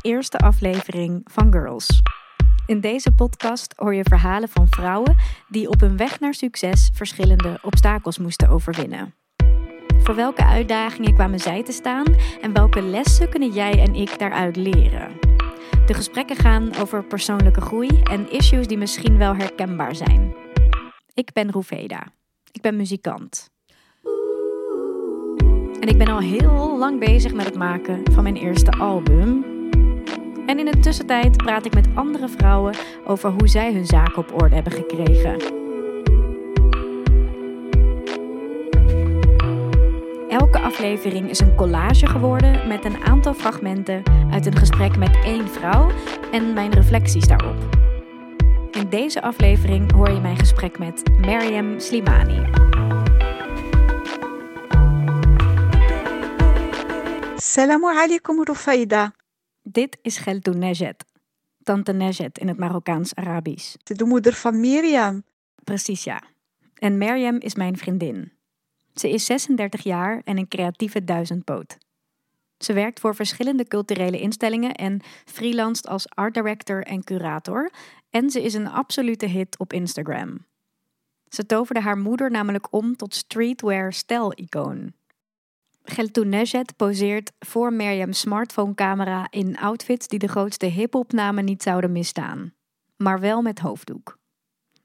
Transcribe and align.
eerste 0.00 0.38
aflevering 0.38 1.20
van 1.24 1.52
Girls. 1.52 2.02
In 2.66 2.80
deze 2.80 3.12
podcast 3.12 3.74
hoor 3.76 3.94
je 3.94 4.04
verhalen 4.04 4.48
van 4.48 4.66
vrouwen 4.70 5.16
die 5.48 5.68
op 5.68 5.80
hun 5.80 5.96
weg 5.96 6.20
naar 6.20 6.34
succes 6.34 6.90
verschillende 6.92 7.58
obstakels 7.62 8.18
moesten 8.18 8.48
overwinnen. 8.48 9.14
Voor 10.02 10.14
welke 10.14 10.44
uitdagingen 10.44 11.14
kwamen 11.14 11.40
zij 11.40 11.62
te 11.62 11.72
staan 11.72 12.14
en 12.40 12.52
welke 12.52 12.82
lessen 12.82 13.28
kunnen 13.30 13.52
jij 13.52 13.80
en 13.80 13.94
ik 13.94 14.18
daaruit 14.18 14.56
leren? 14.56 15.18
De 15.86 15.94
gesprekken 15.94 16.36
gaan 16.36 16.76
over 16.76 17.04
persoonlijke 17.04 17.60
groei 17.60 18.00
en 18.02 18.30
issues 18.30 18.66
die 18.66 18.78
misschien 18.78 19.18
wel 19.18 19.34
herkenbaar 19.34 19.94
zijn. 19.94 20.34
Ik 21.14 21.32
ben 21.32 21.50
Roeveda. 21.50 22.06
Ik 22.52 22.60
ben 22.60 22.76
muzikant. 22.76 23.50
En 25.80 25.88
ik 25.88 25.98
ben 25.98 26.08
al 26.08 26.18
heel 26.18 26.78
lang 26.78 26.98
bezig 26.98 27.32
met 27.32 27.44
het 27.44 27.56
maken 27.56 28.12
van 28.12 28.22
mijn 28.22 28.36
eerste 28.36 28.70
album. 28.70 29.49
En 30.50 30.58
in 30.58 30.64
de 30.64 30.78
tussentijd 30.78 31.36
praat 31.36 31.66
ik 31.66 31.74
met 31.74 31.86
andere 31.94 32.28
vrouwen 32.28 32.74
over 33.04 33.30
hoe 33.30 33.48
zij 33.48 33.72
hun 33.72 33.86
zaken 33.86 34.16
op 34.16 34.42
orde 34.42 34.54
hebben 34.54 34.72
gekregen. 34.72 35.36
Elke 40.28 40.58
aflevering 40.58 41.30
is 41.30 41.40
een 41.40 41.54
collage 41.54 42.06
geworden 42.06 42.68
met 42.68 42.84
een 42.84 43.04
aantal 43.04 43.34
fragmenten 43.34 44.02
uit 44.30 44.46
een 44.46 44.56
gesprek 44.56 44.96
met 44.96 45.18
één 45.24 45.48
vrouw 45.48 45.90
en 46.32 46.52
mijn 46.52 46.72
reflecties 46.72 47.26
daarop. 47.26 47.78
In 48.70 48.88
deze 48.88 49.22
aflevering 49.22 49.92
hoor 49.92 50.10
je 50.10 50.20
mijn 50.20 50.38
gesprek 50.38 50.78
met 50.78 51.02
Mariam 51.20 51.78
Slimani. 51.78 52.50
Assalamu 57.36 57.84
alaikum 57.84 58.44
Rufaida. 58.44 59.12
Dit 59.72 59.98
is 60.02 60.16
Geltou 60.18 60.56
Nejet, 60.56 61.04
tante 61.62 61.92
Nejet 61.92 62.38
in 62.38 62.48
het 62.48 62.56
Marokkaans-Arabisch. 62.56 63.74
De 63.82 64.04
moeder 64.04 64.32
van 64.32 64.60
Miriam. 64.60 65.24
Precies 65.64 66.04
ja. 66.04 66.22
En 66.74 66.98
Mariam 66.98 67.36
is 67.36 67.54
mijn 67.54 67.76
vriendin. 67.76 68.32
Ze 68.94 69.10
is 69.10 69.24
36 69.24 69.82
jaar 69.82 70.20
en 70.24 70.38
een 70.38 70.48
creatieve 70.48 71.04
duizendpoot. 71.04 71.78
Ze 72.58 72.72
werkt 72.72 73.00
voor 73.00 73.14
verschillende 73.14 73.64
culturele 73.64 74.20
instellingen 74.20 74.74
en 74.74 75.00
freelanced 75.24 75.86
als 75.86 76.08
art 76.08 76.34
director 76.34 76.82
en 76.82 77.04
curator. 77.04 77.70
En 78.10 78.30
ze 78.30 78.42
is 78.42 78.54
een 78.54 78.68
absolute 78.68 79.26
hit 79.26 79.58
op 79.58 79.72
Instagram. 79.72 80.46
Ze 81.28 81.46
toverde 81.46 81.80
haar 81.80 81.98
moeder 81.98 82.30
namelijk 82.30 82.72
om 82.72 82.96
tot 82.96 83.14
streetwear 83.14 83.92
stijl-icoon. 85.90 86.04
Geltou 86.04 86.26
Nejet 86.26 86.76
poseert 86.76 87.32
voor 87.38 87.72
Miriam's 87.72 88.20
smartphonecamera 88.20 89.26
in 89.30 89.58
outfits 89.58 90.08
die 90.08 90.18
de 90.18 90.28
grootste 90.28 90.66
hip-hopnamen 90.66 91.44
niet 91.44 91.62
zouden 91.62 91.92
misstaan. 91.92 92.52
Maar 92.96 93.20
wel 93.20 93.42
met 93.42 93.58
hoofddoek. 93.58 94.18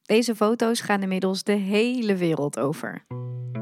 Deze 0.02 0.36
foto's 0.36 0.82
gaan 0.82 1.02
inmiddels 1.02 1.44
de 1.44 1.52
hele 1.52 2.16
wereld 2.16 2.60
over. 2.60 3.06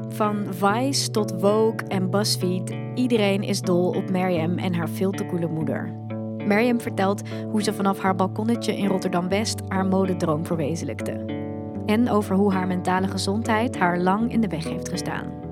Van 0.08 0.46
Vice 0.50 1.10
tot 1.10 1.34
Vogue 1.38 1.88
en 1.88 2.10
BuzzFeed, 2.10 2.74
iedereen 2.94 3.42
is 3.42 3.60
dol 3.60 3.88
op 3.88 4.10
Mariam 4.10 4.58
en 4.58 4.74
haar 4.74 4.88
veel 4.88 5.10
te 5.10 5.26
coole 5.26 5.48
moeder. 5.48 6.02
Mariam 6.46 6.80
vertelt 6.80 7.28
hoe 7.50 7.62
ze 7.62 7.72
vanaf 7.72 7.98
haar 7.98 8.14
balkonnetje 8.14 8.76
in 8.76 8.86
Rotterdam-West 8.86 9.60
haar 9.68 9.86
modedroom 9.86 10.46
verwezenlijkte. 10.46 11.42
En 11.86 12.10
over 12.10 12.36
hoe 12.36 12.52
haar 12.52 12.66
mentale 12.66 13.08
gezondheid 13.08 13.78
haar 13.78 13.98
lang 13.98 14.32
in 14.32 14.40
de 14.40 14.48
weg 14.48 14.64
heeft 14.64 14.88
gestaan. 14.88 15.43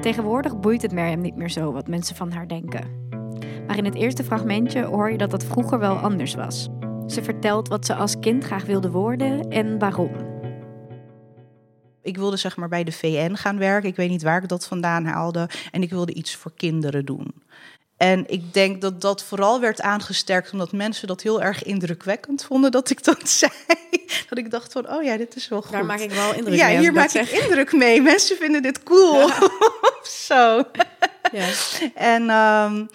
Tegenwoordig 0.00 0.60
boeit 0.60 0.82
het 0.82 0.92
Mariam 0.92 1.20
niet 1.20 1.36
meer 1.36 1.50
zo 1.50 1.72
wat 1.72 1.88
mensen 1.88 2.16
van 2.16 2.32
haar 2.32 2.48
denken. 2.48 3.06
Maar 3.66 3.76
in 3.76 3.84
het 3.84 3.94
eerste 3.94 4.24
fragmentje 4.24 4.84
hoor 4.84 5.10
je 5.10 5.18
dat 5.18 5.30
dat 5.30 5.44
vroeger 5.44 5.78
wel 5.78 5.96
anders 5.96 6.34
was. 6.34 6.68
Ze 7.06 7.22
vertelt 7.22 7.68
wat 7.68 7.86
ze 7.86 7.94
als 7.94 8.18
kind 8.18 8.44
graag 8.44 8.64
wilde 8.64 8.90
worden 8.90 9.50
en 9.50 9.78
waarom. 9.78 10.10
Ik 12.02 12.16
wilde 12.16 12.36
zeg 12.36 12.56
maar 12.56 12.68
bij 12.68 12.84
de 12.84 12.92
VN 12.92 13.34
gaan 13.34 13.58
werken. 13.58 13.88
Ik 13.88 13.96
weet 13.96 14.10
niet 14.10 14.22
waar 14.22 14.42
ik 14.42 14.48
dat 14.48 14.66
vandaan 14.66 15.04
haalde. 15.04 15.48
En 15.70 15.82
ik 15.82 15.90
wilde 15.90 16.12
iets 16.12 16.36
voor 16.36 16.52
kinderen 16.54 17.04
doen. 17.04 17.34
En 17.98 18.24
ik 18.26 18.54
denk 18.54 18.80
dat 18.80 19.00
dat 19.00 19.22
vooral 19.22 19.60
werd 19.60 19.80
aangesterkt 19.80 20.52
omdat 20.52 20.72
mensen 20.72 21.06
dat 21.06 21.22
heel 21.22 21.42
erg 21.42 21.62
indrukwekkend 21.62 22.44
vonden 22.44 22.70
dat 22.70 22.90
ik 22.90 23.04
dat 23.04 23.28
zei. 23.38 23.52
Dat 24.28 24.38
ik 24.38 24.50
dacht 24.50 24.72
van, 24.72 24.90
oh 24.90 25.02
ja, 25.02 25.16
dit 25.16 25.36
is 25.36 25.48
wel 25.48 25.62
goed. 25.62 25.72
Daar 25.72 25.84
maak 25.84 25.98
ik 25.98 26.10
wel 26.10 26.34
indruk 26.34 26.58
ja, 26.58 26.66
mee. 26.66 26.74
Ja, 26.74 26.80
hier 26.80 26.92
maak 26.92 27.10
ik 27.10 27.28
indruk 27.28 27.72
mee. 27.72 28.02
Mensen 28.02 28.36
vinden 28.36 28.62
dit 28.62 28.82
cool. 28.82 29.28
Ja. 29.28 29.50
Zo. 30.02 30.62
En 31.94 32.30
um, 32.30 32.88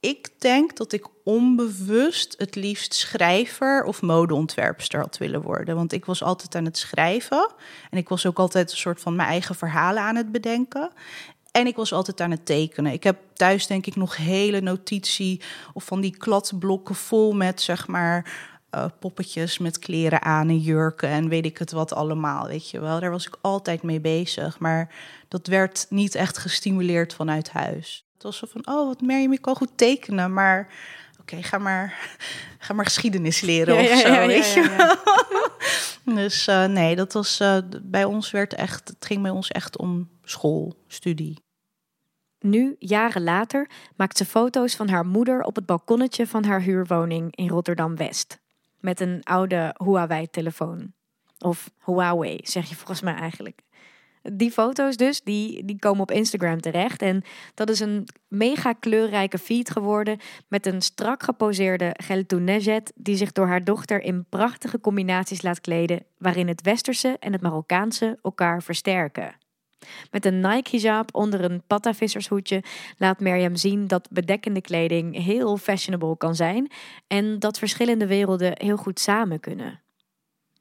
ik 0.00 0.28
denk 0.38 0.76
dat 0.76 0.92
ik 0.92 1.06
onbewust 1.24 2.34
het 2.38 2.54
liefst 2.54 2.94
schrijver 2.94 3.84
of 3.84 4.02
modeontwerpster 4.02 5.00
had 5.00 5.18
willen 5.18 5.42
worden. 5.42 5.76
Want 5.76 5.92
ik 5.92 6.04
was 6.04 6.22
altijd 6.22 6.54
aan 6.54 6.64
het 6.64 6.78
schrijven. 6.78 7.52
En 7.90 7.98
ik 7.98 8.08
was 8.08 8.26
ook 8.26 8.38
altijd 8.38 8.70
een 8.70 8.76
soort 8.76 9.00
van 9.00 9.16
mijn 9.16 9.28
eigen 9.28 9.54
verhalen 9.54 10.02
aan 10.02 10.16
het 10.16 10.32
bedenken. 10.32 10.90
En 11.52 11.66
ik 11.66 11.76
was 11.76 11.92
altijd 11.92 12.20
aan 12.20 12.30
het 12.30 12.46
tekenen. 12.46 12.92
Ik 12.92 13.02
heb 13.02 13.18
thuis 13.34 13.66
denk 13.66 13.86
ik 13.86 13.96
nog 13.96 14.16
hele 14.16 14.60
notitie 14.60 15.42
of 15.72 15.84
van 15.84 16.00
die 16.00 16.16
kladblokken 16.16 16.94
vol 16.94 17.32
met 17.32 17.60
zeg 17.60 17.86
maar 17.86 18.32
uh, 18.74 18.84
poppetjes 18.98 19.58
met 19.58 19.78
kleren 19.78 20.22
aan 20.22 20.48
en 20.48 20.58
jurken 20.58 21.08
en 21.08 21.28
weet 21.28 21.44
ik 21.44 21.58
het 21.58 21.72
wat 21.72 21.92
allemaal, 21.92 22.46
weet 22.46 22.70
je 22.70 22.80
wel. 22.80 23.00
Daar 23.00 23.10
was 23.10 23.26
ik 23.26 23.36
altijd 23.40 23.82
mee 23.82 24.00
bezig, 24.00 24.58
maar 24.58 24.94
dat 25.28 25.46
werd 25.46 25.86
niet 25.88 26.14
echt 26.14 26.38
gestimuleerd 26.38 27.14
vanuit 27.14 27.50
huis. 27.50 28.04
Het 28.14 28.22
was 28.22 28.36
zo 28.36 28.46
van, 28.50 28.66
oh 28.66 28.86
wat 28.86 29.00
Mirjam, 29.00 29.32
ik 29.32 29.42
kan 29.42 29.56
goed 29.56 29.76
tekenen, 29.76 30.32
maar 30.32 30.68
oké, 31.20 31.42
ga, 31.42 31.58
maar, 31.58 32.08
ga 32.58 32.74
maar 32.74 32.84
geschiedenis 32.84 33.40
leren 33.40 33.74
Ja, 33.74 33.92
of 33.92 33.98
zo, 33.98 34.08
ja, 34.08 34.20
ja, 34.20 34.26
weet 34.26 34.52
je 34.52 34.74
wel. 34.76 34.96
Dus 36.14 36.46
eh, 36.46 36.64
nee, 36.64 36.96
dat 36.96 37.12
was, 37.12 37.40
eh, 37.40 37.58
bij 37.82 38.04
ons 38.04 38.30
werd 38.30 38.54
echt, 38.54 38.88
het 38.88 39.06
ging 39.06 39.22
bij 39.22 39.30
ons 39.30 39.48
echt 39.48 39.76
om 39.76 40.08
school, 40.22 40.74
studie. 40.86 41.38
Nu, 42.40 42.76
jaren 42.78 43.22
later, 43.22 43.70
maakt 43.96 44.16
ze 44.16 44.24
foto's 44.24 44.76
van 44.76 44.88
haar 44.88 45.06
moeder 45.06 45.42
op 45.42 45.54
het 45.54 45.66
balkonnetje 45.66 46.26
van 46.26 46.44
haar 46.44 46.60
huurwoning 46.60 47.36
in 47.36 47.48
Rotterdam-West. 47.48 48.40
Met 48.80 49.00
een 49.00 49.20
oude 49.22 49.74
Huawei-telefoon. 49.84 50.92
Of 51.38 51.70
Huawei, 51.84 52.40
zeg 52.42 52.68
je 52.68 52.74
volgens 52.74 53.00
mij 53.00 53.14
eigenlijk. 53.14 53.60
Die 54.22 54.50
foto's 54.50 54.96
dus, 54.96 55.22
die, 55.22 55.64
die 55.64 55.78
komen 55.78 56.02
op 56.02 56.10
Instagram 56.10 56.60
terecht. 56.60 57.02
En 57.02 57.22
dat 57.54 57.68
is 57.68 57.80
een 57.80 58.08
mega 58.28 58.72
kleurrijke 58.72 59.38
feed 59.38 59.70
geworden 59.70 60.18
met 60.48 60.66
een 60.66 60.82
strak 60.82 61.22
geposeerde 61.22 61.94
Geltou 61.96 62.40
Nejet... 62.40 62.92
die 62.94 63.16
zich 63.16 63.32
door 63.32 63.46
haar 63.46 63.64
dochter 63.64 64.02
in 64.02 64.24
prachtige 64.28 64.80
combinaties 64.80 65.42
laat 65.42 65.60
kleden... 65.60 66.04
waarin 66.18 66.48
het 66.48 66.62
Westerse 66.62 67.16
en 67.20 67.32
het 67.32 67.42
Marokkaanse 67.42 68.18
elkaar 68.22 68.62
versterken. 68.62 69.40
Met 70.10 70.24
een 70.24 70.40
Nike-hijab 70.40 71.14
onder 71.14 71.44
een 71.44 71.62
patta-vissershoedje 71.66 72.62
laat 72.98 73.20
Mirjam 73.20 73.56
zien 73.56 73.86
dat 73.86 74.08
bedekkende 74.10 74.60
kleding 74.60 75.24
heel 75.24 75.56
fashionable 75.56 76.16
kan 76.16 76.34
zijn 76.34 76.70
en 77.06 77.38
dat 77.38 77.58
verschillende 77.58 78.06
werelden 78.06 78.52
heel 78.54 78.76
goed 78.76 79.00
samen 79.00 79.40
kunnen. 79.40 79.80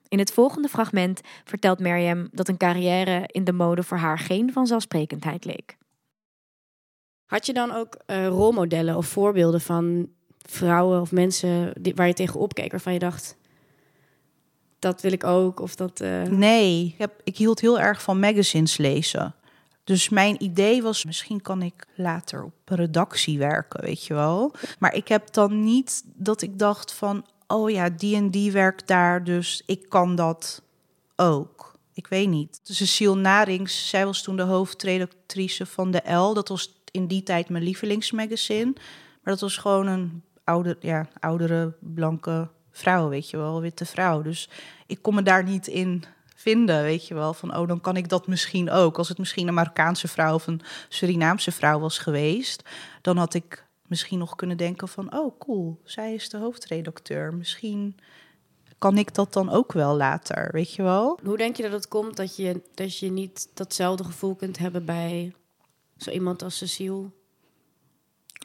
In 0.07 0.19
het 0.19 0.31
volgende 0.31 0.67
fragment 0.67 1.21
vertelt 1.43 1.79
Mirjam 1.79 2.27
dat 2.31 2.47
een 2.47 2.57
carrière 2.57 3.23
in 3.25 3.43
de 3.43 3.53
mode 3.53 3.83
voor 3.83 3.97
haar 3.97 4.19
geen 4.19 4.53
vanzelfsprekendheid 4.53 5.45
leek. 5.45 5.77
Had 7.25 7.45
je 7.45 7.53
dan 7.53 7.71
ook 7.71 7.97
eh, 8.05 8.27
rolmodellen 8.27 8.97
of 8.97 9.07
voorbeelden 9.07 9.61
van 9.61 10.09
vrouwen 10.37 11.01
of 11.01 11.11
mensen 11.11 11.73
waar 11.95 12.07
je 12.07 12.13
tegen 12.13 12.39
opkeek, 12.39 12.71
waarvan 12.71 12.93
je 12.93 12.99
dacht, 12.99 13.37
dat 14.81 15.01
wil 15.01 15.11
ik 15.11 15.23
ook? 15.23 15.59
Of 15.59 15.75
dat, 15.75 15.99
eh, 15.99 16.23
Nee, 16.23 16.85
ik, 16.85 16.97
heb, 16.97 17.21
ik 17.23 17.37
hield 17.37 17.59
heel 17.59 17.79
erg 17.79 18.01
van 18.01 18.19
magazines 18.19 18.77
lezen. 18.77 19.35
Dus 19.83 20.09
mijn 20.09 20.43
idee 20.43 20.81
was, 20.81 21.05
misschien 21.05 21.41
kan 21.41 21.61
ik 21.61 21.87
later 21.95 22.43
op 22.43 22.53
redactie 22.65 23.37
werken, 23.37 23.83
weet 23.83 24.05
je 24.05 24.13
wel. 24.13 24.53
Maar 24.79 24.95
ik 24.95 25.07
heb 25.07 25.33
dan 25.33 25.63
niet 25.63 26.03
dat 26.05 26.41
ik 26.41 26.59
dacht 26.59 26.93
van, 26.93 27.25
oh 27.47 27.69
ja, 27.69 27.89
die 27.89 28.15
en 28.15 28.29
die 28.29 28.51
werkt 28.51 28.87
daar, 28.87 29.23
dus 29.23 29.63
ik 29.65 29.89
kan 29.89 30.15
dat 30.15 30.61
ook. 31.15 31.75
Ik 31.93 32.07
weet 32.07 32.29
niet. 32.29 32.59
Cecile 32.63 33.15
Narings, 33.15 33.89
zij 33.89 34.05
was 34.05 34.21
toen 34.21 34.35
de 34.35 34.43
hoofdredactrice 34.43 35.65
van 35.65 35.91
de 35.91 36.13
L. 36.13 36.33
Dat 36.33 36.47
was 36.47 36.83
in 36.91 37.07
die 37.07 37.23
tijd 37.23 37.49
mijn 37.49 37.63
lievelingsmagazine. 37.63 38.73
Maar 39.23 39.33
dat 39.33 39.39
was 39.39 39.57
gewoon 39.57 39.87
een 39.87 40.23
oude, 40.43 40.77
ja, 40.79 41.07
oudere, 41.19 41.73
blanke 41.79 42.49
vrouw, 42.71 43.09
weet 43.09 43.29
je 43.29 43.37
wel, 43.37 43.61
witte 43.61 43.85
vrouw. 43.85 44.21
Dus 44.21 44.49
ik 44.85 45.01
kon 45.01 45.15
me 45.15 45.23
daar 45.23 45.43
niet 45.43 45.67
in 45.67 46.03
vinden, 46.35 46.83
weet 46.83 47.07
je 47.07 47.13
wel. 47.13 47.33
Van, 47.33 47.57
oh, 47.57 47.67
dan 47.67 47.81
kan 47.81 47.97
ik 47.97 48.09
dat 48.09 48.27
misschien 48.27 48.69
ook. 48.69 48.97
Als 48.97 49.09
het 49.09 49.17
misschien 49.17 49.47
een 49.47 49.53
Marokkaanse 49.53 50.07
vrouw 50.07 50.33
of 50.33 50.47
een 50.47 50.61
Surinaamse 50.89 51.51
vrouw 51.51 51.79
was 51.79 51.97
geweest... 51.97 52.63
dan 53.01 53.17
had 53.17 53.33
ik 53.33 53.65
misschien 53.87 54.19
nog 54.19 54.35
kunnen 54.35 54.57
denken 54.57 54.87
van... 54.87 55.13
oh, 55.13 55.39
cool, 55.39 55.81
zij 55.83 56.13
is 56.13 56.29
de 56.29 56.37
hoofdredacteur. 56.37 57.33
Misschien 57.33 57.95
kan 58.77 58.97
ik 58.97 59.13
dat 59.13 59.33
dan 59.33 59.49
ook 59.49 59.71
wel 59.71 59.95
later, 59.95 60.49
weet 60.51 60.73
je 60.73 60.83
wel? 60.83 61.19
hoe 61.23 61.37
denk 61.37 61.55
je 61.55 61.63
dat 61.63 61.71
het 61.71 61.87
komt 61.87 62.17
dat 62.17 62.35
je, 62.35 62.61
dat 62.73 62.97
je 62.97 63.11
niet 63.11 63.49
datzelfde 63.53 64.03
gevoel 64.03 64.35
kunt 64.35 64.57
hebben 64.57 64.85
bij 64.85 65.33
zo 65.97 66.09
iemand 66.09 66.43
als 66.43 66.57
Cecile? 66.57 67.09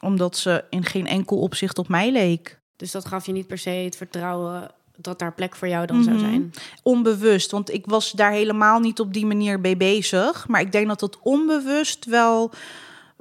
Omdat 0.01 0.37
ze 0.37 0.63
in 0.69 0.85
geen 0.85 1.07
enkel 1.07 1.39
opzicht 1.39 1.77
op 1.77 1.87
mij 1.87 2.11
leek. 2.11 2.59
Dus 2.77 2.91
dat 2.91 3.05
gaf 3.07 3.25
je 3.25 3.31
niet 3.31 3.47
per 3.47 3.57
se 3.57 3.69
het 3.69 3.95
vertrouwen 3.95 4.71
dat 4.97 5.19
daar 5.19 5.33
plek 5.33 5.55
voor 5.55 5.67
jou 5.67 5.85
dan 5.85 6.03
zou 6.03 6.15
Mhm. 6.15 6.25
zijn. 6.25 6.53
Onbewust, 6.83 7.51
want 7.51 7.73
ik 7.73 7.85
was 7.85 8.11
daar 8.11 8.31
helemaal 8.31 8.79
niet 8.79 8.99
op 8.99 9.13
die 9.13 9.25
manier 9.25 9.59
mee 9.59 9.77
bezig. 9.77 10.47
Maar 10.47 10.61
ik 10.61 10.71
denk 10.71 10.87
dat 10.87 11.01
het 11.01 11.17
onbewust 11.21 12.05
wel 12.05 12.51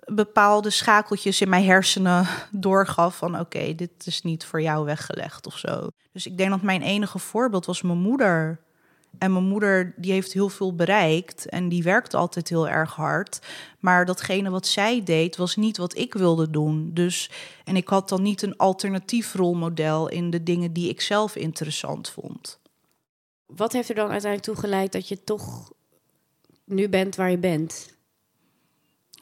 bepaalde 0.05 0.70
schakeltjes 0.70 1.41
in 1.41 1.49
mijn 1.49 1.64
hersenen 1.64 2.26
doorgaf 2.50 3.17
van 3.17 3.41
oké, 3.41 3.75
dit 3.75 3.91
is 4.05 4.23
niet 4.23 4.44
voor 4.44 4.62
jou 4.62 4.85
weggelegd 4.85 5.47
of 5.47 5.58
zo. 5.58 5.87
Dus 6.12 6.26
ik 6.26 6.37
denk 6.37 6.50
dat 6.50 6.62
mijn 6.62 6.82
enige 6.82 7.19
voorbeeld 7.19 7.67
was 7.67 7.82
mijn 7.82 7.99
moeder. 7.99 8.61
En 9.19 9.33
mijn 9.33 9.45
moeder 9.45 9.95
die 9.97 10.13
heeft 10.13 10.33
heel 10.33 10.49
veel 10.49 10.75
bereikt 10.75 11.49
en 11.49 11.69
die 11.69 11.83
werkte 11.83 12.17
altijd 12.17 12.49
heel 12.49 12.69
erg 12.69 12.95
hard. 12.95 13.39
Maar 13.79 14.05
datgene 14.05 14.51
wat 14.51 14.67
zij 14.67 15.03
deed 15.03 15.37
was 15.37 15.57
niet 15.57 15.77
wat 15.77 15.97
ik 15.97 16.15
wilde 16.15 16.51
doen. 16.51 16.91
Dus 16.95 17.31
en 17.65 17.77
ik 17.77 17.89
had 17.89 18.09
dan 18.09 18.23
niet 18.23 18.43
een 18.43 18.57
alternatief 18.57 19.35
rolmodel 19.35 20.09
in 20.09 20.31
de 20.31 20.43
dingen 20.43 20.73
die 20.73 20.89
ik 20.89 21.01
zelf 21.01 21.37
interessant 21.37 22.09
vond. 22.09 22.59
Wat 23.47 23.73
heeft 23.73 23.89
er 23.89 23.95
dan 23.95 24.11
uiteindelijk 24.11 24.53
toe 24.53 24.65
geleid 24.65 24.93
dat 24.93 25.09
je 25.09 25.25
toch 25.25 25.73
nu 26.65 26.89
bent 26.89 27.17
waar 27.17 27.31
je 27.31 27.39
bent? 27.39 27.95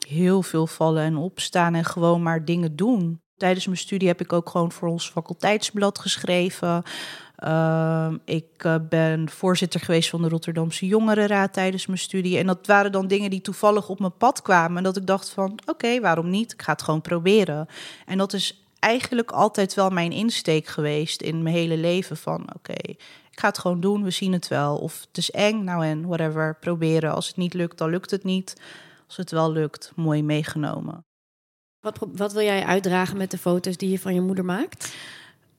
heel 0.05 0.41
veel 0.41 0.67
vallen 0.67 1.03
en 1.03 1.15
opstaan 1.15 1.75
en 1.75 1.85
gewoon 1.85 2.23
maar 2.23 2.45
dingen 2.45 2.75
doen. 2.75 3.21
Tijdens 3.37 3.65
mijn 3.65 3.77
studie 3.77 4.07
heb 4.07 4.21
ik 4.21 4.33
ook 4.33 4.49
gewoon 4.49 4.71
voor 4.71 4.87
ons 4.87 5.09
faculteitsblad 5.09 5.99
geschreven. 5.99 6.83
Ehm, 7.35 8.17
ik 8.25 8.45
eh, 8.57 8.75
ben 8.89 9.29
voorzitter 9.29 9.79
geweest 9.79 10.09
van 10.09 10.21
de 10.21 10.29
Rotterdamse 10.29 10.85
Jongerenraad 10.85 11.53
tijdens 11.53 11.85
mijn 11.85 11.99
studie. 11.99 12.37
En 12.37 12.45
dat 12.45 12.67
waren 12.67 12.91
dan 12.91 13.07
dingen 13.07 13.29
die 13.29 13.41
toevallig 13.41 13.89
op 13.89 13.99
mijn 13.99 14.17
pad 14.17 14.41
kwamen. 14.41 14.77
En 14.77 14.83
dat 14.83 14.97
ik 14.97 15.07
dacht 15.07 15.29
van, 15.29 15.59
oké, 15.65 15.99
waarom 15.99 16.29
niet? 16.29 16.51
Ik 16.51 16.61
ga 16.61 16.71
het 16.71 16.81
gewoon 16.81 17.01
proberen. 17.01 17.67
En 18.05 18.17
dat 18.17 18.33
is 18.33 18.65
eigenlijk 18.79 19.31
altijd 19.31 19.73
wel 19.73 19.89
mijn 19.89 20.11
insteek 20.11 20.67
geweest 20.67 21.21
in 21.21 21.43
mijn 21.43 21.55
hele 21.55 21.77
leven. 21.77 22.17
Van, 22.17 22.47
oké, 22.55 22.81
ik 23.31 23.39
ga 23.39 23.47
het 23.47 23.57
gewoon 23.57 23.79
doen, 23.79 24.03
we 24.03 24.11
zien 24.11 24.33
het 24.33 24.47
wel. 24.47 24.77
Of 24.77 25.05
het 25.07 25.17
is 25.17 25.31
eng, 25.31 25.63
nou 25.63 25.85
en 25.85 26.07
whatever, 26.07 26.57
proberen. 26.59 27.13
Als 27.13 27.27
het 27.27 27.37
niet 27.37 27.53
lukt, 27.53 27.77
dan 27.77 27.89
lukt 27.89 28.11
het 28.11 28.23
niet. 28.23 28.61
Als 29.07 29.17
het 29.17 29.31
wel 29.31 29.51
lukt, 29.51 29.91
mooi 29.95 30.23
meegenomen. 30.23 31.05
Wat, 31.85 31.97
wat 32.15 32.33
wil 32.33 32.43
jij 32.43 32.65
uitdragen 32.65 33.17
met 33.17 33.31
de 33.31 33.37
foto's 33.37 33.77
die 33.77 33.89
je 33.89 33.99
van 33.99 34.13
je 34.13 34.21
moeder 34.21 34.45
maakt? 34.45 34.95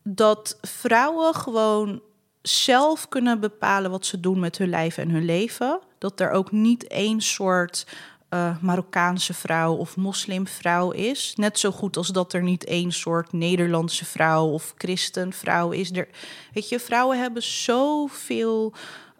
Dat 0.02 0.58
vrouwen 0.62 1.34
gewoon 1.34 2.00
zelf 2.42 3.08
kunnen 3.08 3.40
bepalen 3.40 3.90
wat 3.90 4.06
ze 4.06 4.20
doen 4.20 4.38
met 4.38 4.58
hun 4.58 4.68
lijf 4.68 4.96
en 4.96 5.10
hun 5.10 5.24
leven. 5.24 5.80
Dat 5.98 6.20
er 6.20 6.30
ook 6.30 6.52
niet 6.52 6.86
één 6.86 7.20
soort 7.20 7.86
eh, 8.28 8.56
Marokkaanse 8.60 9.34
vrouw 9.34 9.74
of 9.74 9.96
moslimvrouw 9.96 10.90
is. 10.90 11.32
Net 11.36 11.58
zo 11.58 11.70
goed 11.70 11.96
als 11.96 12.08
dat 12.08 12.32
er 12.32 12.42
niet 12.42 12.64
één 12.64 12.92
soort 12.92 13.32
Nederlandse 13.32 14.04
vrouw 14.04 14.46
of 14.46 14.74
christenvrouw 14.78 15.70
is. 15.70 15.90
Er, 15.92 16.08
weet 16.52 16.68
je, 16.68 16.80
vrouwen 16.80 17.20
hebben 17.20 17.42
zoveel 17.42 18.72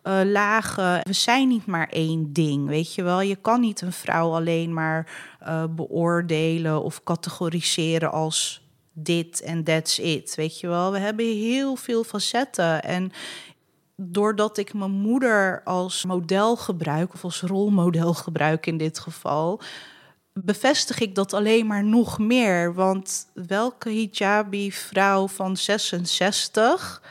eh, 0.03 0.20
lagen. 0.25 1.00
We 1.03 1.12
zijn 1.12 1.49
niet 1.49 1.67
maar 1.67 1.88
één 1.88 2.32
ding, 2.32 2.69
weet 2.69 2.94
je 2.94 3.03
wel. 3.03 3.20
Je 3.20 3.37
kan 3.37 3.61
niet 3.61 3.81
een 3.81 3.93
vrouw 3.93 4.35
alleen 4.35 4.75
maar 4.75 5.06
eh, 5.46 5.64
beoordelen 5.70 6.82
of 6.82 7.02
categoriseren 7.04 8.12
als 8.12 8.64
dit 8.93 9.40
en 9.40 9.64
that's 9.64 9.98
it, 9.98 10.34
weet 10.34 10.60
je 10.60 10.69
wel. 10.69 10.93
We 10.93 10.98
hebben 10.98 11.25
heel 11.26 11.76
veel 11.76 12.04
facetten 12.04 12.82
en 12.82 13.12
doordat 13.96 14.58
ik 14.58 14.75
mijn 14.75 14.90
moeder 14.90 15.62
als 15.64 16.04
model 16.04 16.56
gebruik 16.56 17.14
of 17.14 17.25
als 17.25 17.40
rolmodel 17.40 18.14
gebruik 18.25 18.66
in 18.66 18.76
dit 18.76 18.98
geval, 18.98 19.60
bevestig 20.32 20.98
ik 21.00 21.14
dat 21.14 21.32
alleen 21.32 21.66
maar 21.66 21.84
nog 21.84 22.19
meer. 22.19 22.75
Want 22.75 23.26
welke 23.34 23.88
hijabi 23.88 24.72
vrouw 24.72 25.28
van 25.28 25.56
66 25.56 27.02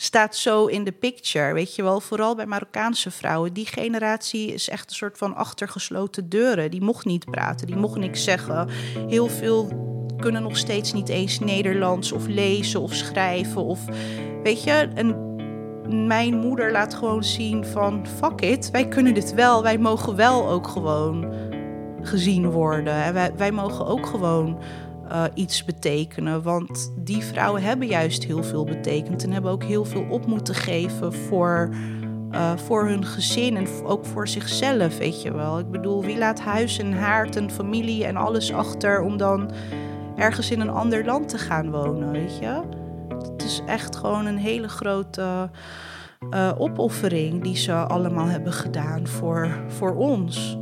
staat 0.00 0.36
zo 0.36 0.66
in 0.66 0.84
de 0.84 0.92
picture, 0.92 1.52
weet 1.52 1.74
je 1.74 1.82
wel? 1.82 2.00
Vooral 2.00 2.34
bij 2.34 2.46
Marokkaanse 2.46 3.10
vrouwen. 3.10 3.52
Die 3.52 3.66
generatie 3.66 4.52
is 4.52 4.68
echt 4.68 4.90
een 4.90 4.96
soort 4.96 5.18
van 5.18 5.34
achtergesloten 5.34 6.28
deuren. 6.28 6.70
Die 6.70 6.82
mocht 6.82 7.04
niet 7.04 7.30
praten, 7.30 7.66
die 7.66 7.76
mocht 7.76 7.98
niks 7.98 8.24
zeggen. 8.24 8.68
Heel 9.08 9.28
veel 9.28 9.86
kunnen 10.16 10.42
nog 10.42 10.56
steeds 10.56 10.92
niet 10.92 11.08
eens 11.08 11.38
Nederlands 11.38 12.12
of 12.12 12.26
lezen 12.26 12.80
of 12.80 12.94
schrijven 12.94 13.64
of 13.64 13.80
weet 14.42 14.62
je. 14.62 14.88
En 14.94 15.26
mijn 16.06 16.36
moeder 16.36 16.72
laat 16.72 16.94
gewoon 16.94 17.24
zien 17.24 17.66
van 17.66 18.06
fuck 18.06 18.40
it, 18.40 18.70
wij 18.70 18.88
kunnen 18.88 19.14
dit 19.14 19.34
wel. 19.34 19.62
Wij 19.62 19.78
mogen 19.78 20.16
wel 20.16 20.48
ook 20.48 20.68
gewoon 20.68 21.32
gezien 22.02 22.50
worden. 22.50 22.94
En 22.94 23.14
wij, 23.14 23.32
wij 23.36 23.52
mogen 23.52 23.86
ook 23.86 24.06
gewoon 24.06 24.58
uh, 25.12 25.24
iets 25.34 25.64
betekenen. 25.64 26.42
Want 26.42 26.92
die 26.96 27.24
vrouwen 27.24 27.62
hebben 27.62 27.86
juist 27.86 28.24
heel 28.24 28.42
veel 28.42 28.64
betekend 28.64 29.24
en 29.24 29.32
hebben 29.32 29.50
ook 29.50 29.64
heel 29.64 29.84
veel 29.84 30.06
op 30.10 30.26
moeten 30.26 30.54
geven 30.54 31.12
voor, 31.12 31.70
uh, 32.30 32.56
voor 32.56 32.86
hun 32.86 33.04
gezin 33.04 33.56
en 33.56 33.66
ook 33.84 34.06
voor 34.06 34.28
zichzelf, 34.28 34.98
weet 34.98 35.22
je 35.22 35.32
wel. 35.32 35.58
Ik 35.58 35.70
bedoel, 35.70 36.04
wie 36.04 36.18
laat 36.18 36.40
huis 36.40 36.78
en 36.78 36.92
haard 36.92 37.36
en 37.36 37.50
familie 37.50 38.04
en 38.04 38.16
alles 38.16 38.52
achter 38.52 39.00
om 39.00 39.16
dan 39.16 39.50
ergens 40.16 40.50
in 40.50 40.60
een 40.60 40.70
ander 40.70 41.04
land 41.04 41.28
te 41.28 41.38
gaan 41.38 41.70
wonen, 41.70 42.10
weet 42.10 42.38
je? 42.38 42.60
Het 43.08 43.42
is 43.42 43.62
echt 43.66 43.96
gewoon 43.96 44.26
een 44.26 44.38
hele 44.38 44.68
grote 44.68 45.50
uh, 46.30 46.52
opoffering 46.58 47.42
die 47.42 47.56
ze 47.56 47.72
allemaal 47.72 48.26
hebben 48.26 48.52
gedaan 48.52 49.06
voor, 49.06 49.58
voor 49.68 49.94
ons. 49.94 50.58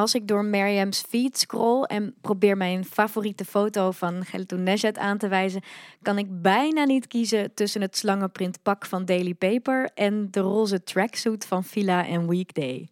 Als 0.00 0.14
ik 0.14 0.28
door 0.28 0.44
Mariam's 0.44 1.00
feed 1.00 1.38
scroll 1.38 1.82
en 1.82 2.14
probeer 2.20 2.56
mijn 2.56 2.84
favoriete 2.84 3.44
foto 3.44 3.90
van 3.90 4.24
Gelatoun 4.24 4.62
Nejat 4.62 4.98
aan 4.98 5.18
te 5.18 5.28
wijzen, 5.28 5.62
kan 6.02 6.18
ik 6.18 6.42
bijna 6.42 6.84
niet 6.84 7.06
kiezen 7.06 7.54
tussen 7.54 7.80
het 7.80 7.96
slangenprint 7.96 8.62
pak 8.62 8.86
van 8.86 9.04
Daily 9.04 9.34
Paper 9.34 9.90
en 9.94 10.30
de 10.30 10.40
roze 10.40 10.82
tracksuit 10.82 11.46
van 11.46 11.64
Fila 11.64 12.06
en 12.06 12.28
Weekday. 12.28 12.88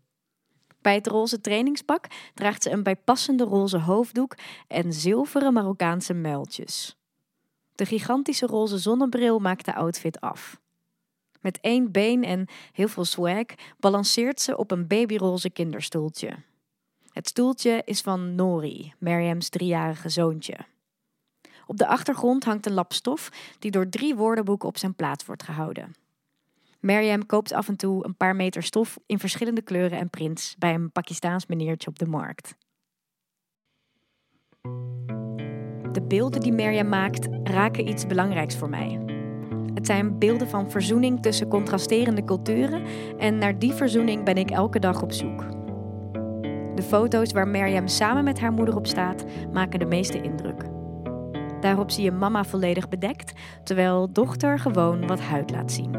Bij 0.80 0.94
het 0.94 1.06
roze 1.06 1.40
trainingspak 1.40 2.06
draagt 2.34 2.62
ze 2.62 2.70
een 2.70 2.82
bijpassende 2.82 3.44
roze 3.44 3.78
hoofddoek 3.78 4.36
en 4.66 4.92
zilveren 4.92 5.52
Marokkaanse 5.52 6.14
muiltjes. 6.14 6.96
De 7.74 7.86
gigantische 7.86 8.46
roze 8.46 8.78
zonnebril 8.78 9.38
maakt 9.38 9.64
de 9.64 9.74
outfit 9.74 10.20
af. 10.20 10.60
Met 11.40 11.58
één 11.60 11.92
been 11.92 12.24
en 12.24 12.46
heel 12.72 12.88
veel 12.88 13.04
swag 13.04 13.46
balanceert 13.78 14.40
ze 14.40 14.56
op 14.56 14.70
een 14.70 14.86
babyroze 14.86 15.50
kinderstoeltje. 15.50 16.46
Het 17.18 17.28
stoeltje 17.28 17.82
is 17.84 18.00
van 18.00 18.34
Nori, 18.34 18.92
Mariam's 18.98 19.48
driejarige 19.48 20.08
zoontje. 20.08 20.56
Op 21.66 21.76
de 21.76 21.86
achtergrond 21.86 22.44
hangt 22.44 22.66
een 22.66 22.72
lap 22.72 22.92
stof 22.92 23.28
die 23.58 23.70
door 23.70 23.88
drie 23.88 24.16
woordenboeken 24.16 24.68
op 24.68 24.78
zijn 24.78 24.94
plaats 24.94 25.24
wordt 25.24 25.42
gehouden. 25.42 25.94
Mariam 26.80 27.26
koopt 27.26 27.52
af 27.52 27.68
en 27.68 27.76
toe 27.76 28.04
een 28.04 28.16
paar 28.16 28.36
meter 28.36 28.62
stof 28.62 28.98
in 29.06 29.18
verschillende 29.18 29.62
kleuren 29.62 29.98
en 29.98 30.10
prints 30.10 30.54
bij 30.58 30.74
een 30.74 30.92
Pakistaans 30.92 31.46
meneertje 31.46 31.88
op 31.88 31.98
de 31.98 32.06
markt. 32.06 32.54
De 35.92 36.02
beelden 36.08 36.40
die 36.40 36.52
Mariam 36.52 36.88
maakt 36.88 37.28
raken 37.42 37.88
iets 37.88 38.06
belangrijks 38.06 38.56
voor 38.56 38.68
mij. 38.68 39.00
Het 39.74 39.86
zijn 39.86 40.18
beelden 40.18 40.48
van 40.48 40.70
verzoening 40.70 41.22
tussen 41.22 41.48
contrasterende 41.48 42.24
culturen 42.24 42.84
en 43.18 43.38
naar 43.38 43.58
die 43.58 43.72
verzoening 43.72 44.24
ben 44.24 44.36
ik 44.36 44.50
elke 44.50 44.78
dag 44.78 45.02
op 45.02 45.12
zoek. 45.12 45.57
De 46.78 46.84
foto's 46.84 47.32
waar 47.32 47.48
Mariam 47.48 47.88
samen 47.88 48.24
met 48.24 48.40
haar 48.40 48.52
moeder 48.52 48.76
op 48.76 48.86
staat, 48.86 49.24
maken 49.52 49.78
de 49.78 49.86
meeste 49.86 50.20
indruk. 50.20 50.62
Daarop 51.60 51.90
zie 51.90 52.04
je 52.04 52.12
mama 52.12 52.44
volledig 52.44 52.88
bedekt, 52.88 53.32
terwijl 53.64 54.12
dochter 54.12 54.58
gewoon 54.58 55.06
wat 55.06 55.20
huid 55.20 55.50
laat 55.50 55.72
zien. 55.72 55.92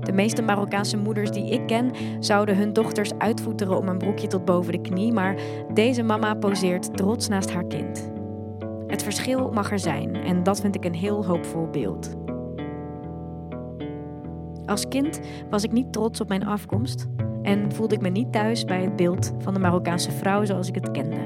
De 0.00 0.12
meeste 0.12 0.42
Marokkaanse 0.42 0.96
moeders 0.96 1.30
die 1.30 1.50
ik 1.50 1.66
ken, 1.66 1.90
zouden 2.20 2.56
hun 2.56 2.72
dochters 2.72 3.18
uitvoeteren 3.18 3.76
om 3.76 3.88
een 3.88 3.98
broekje 3.98 4.26
tot 4.26 4.44
boven 4.44 4.72
de 4.72 4.80
knie, 4.80 5.12
maar 5.12 5.36
deze 5.74 6.02
mama 6.02 6.34
poseert 6.34 6.96
trots 6.96 7.28
naast 7.28 7.52
haar 7.52 7.66
kind. 7.66 8.10
Het 8.86 9.02
verschil 9.02 9.50
mag 9.50 9.70
er 9.70 9.78
zijn 9.78 10.14
en 10.14 10.42
dat 10.42 10.60
vind 10.60 10.74
ik 10.74 10.84
een 10.84 10.94
heel 10.94 11.26
hoopvol 11.26 11.68
beeld. 11.70 12.14
Als 14.66 14.88
kind 14.88 15.20
was 15.50 15.64
ik 15.64 15.72
niet 15.72 15.92
trots 15.92 16.20
op 16.20 16.28
mijn 16.28 16.46
afkomst, 16.46 17.06
en 17.46 17.72
voelde 17.72 17.94
ik 17.94 18.00
me 18.00 18.08
niet 18.08 18.32
thuis 18.32 18.64
bij 18.64 18.82
het 18.82 18.96
beeld 18.96 19.32
van 19.38 19.54
de 19.54 19.60
Marokkaanse 19.60 20.10
vrouw 20.10 20.44
zoals 20.44 20.68
ik 20.68 20.74
het 20.74 20.90
kende. 20.90 21.16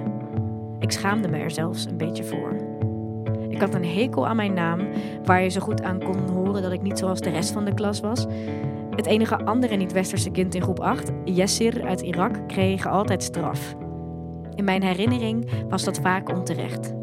Ik 0.78 0.90
schaamde 0.90 1.28
me 1.28 1.38
er 1.38 1.50
zelfs 1.50 1.86
een 1.86 1.96
beetje 1.96 2.24
voor. 2.24 2.56
Ik 3.48 3.60
had 3.60 3.74
een 3.74 3.84
hekel 3.84 4.26
aan 4.26 4.36
mijn 4.36 4.52
naam, 4.52 4.88
waar 5.24 5.42
je 5.42 5.48
zo 5.48 5.60
goed 5.60 5.82
aan 5.82 5.98
kon 5.98 6.28
horen 6.28 6.62
dat 6.62 6.72
ik 6.72 6.82
niet 6.82 6.98
zoals 6.98 7.20
de 7.20 7.30
rest 7.30 7.52
van 7.52 7.64
de 7.64 7.74
klas 7.74 8.00
was. 8.00 8.26
Het 8.90 9.06
enige 9.06 9.44
andere 9.44 9.76
niet-westerse 9.76 10.30
kind 10.30 10.54
in 10.54 10.62
groep 10.62 10.80
8, 10.80 11.12
Yessir 11.24 11.84
uit 11.84 12.00
Irak, 12.00 12.48
kreeg 12.48 12.86
altijd 12.86 13.22
straf. 13.22 13.76
In 14.54 14.64
mijn 14.64 14.82
herinnering 14.82 15.50
was 15.68 15.84
dat 15.84 16.00
vaak 16.00 16.28
onterecht. 16.28 16.94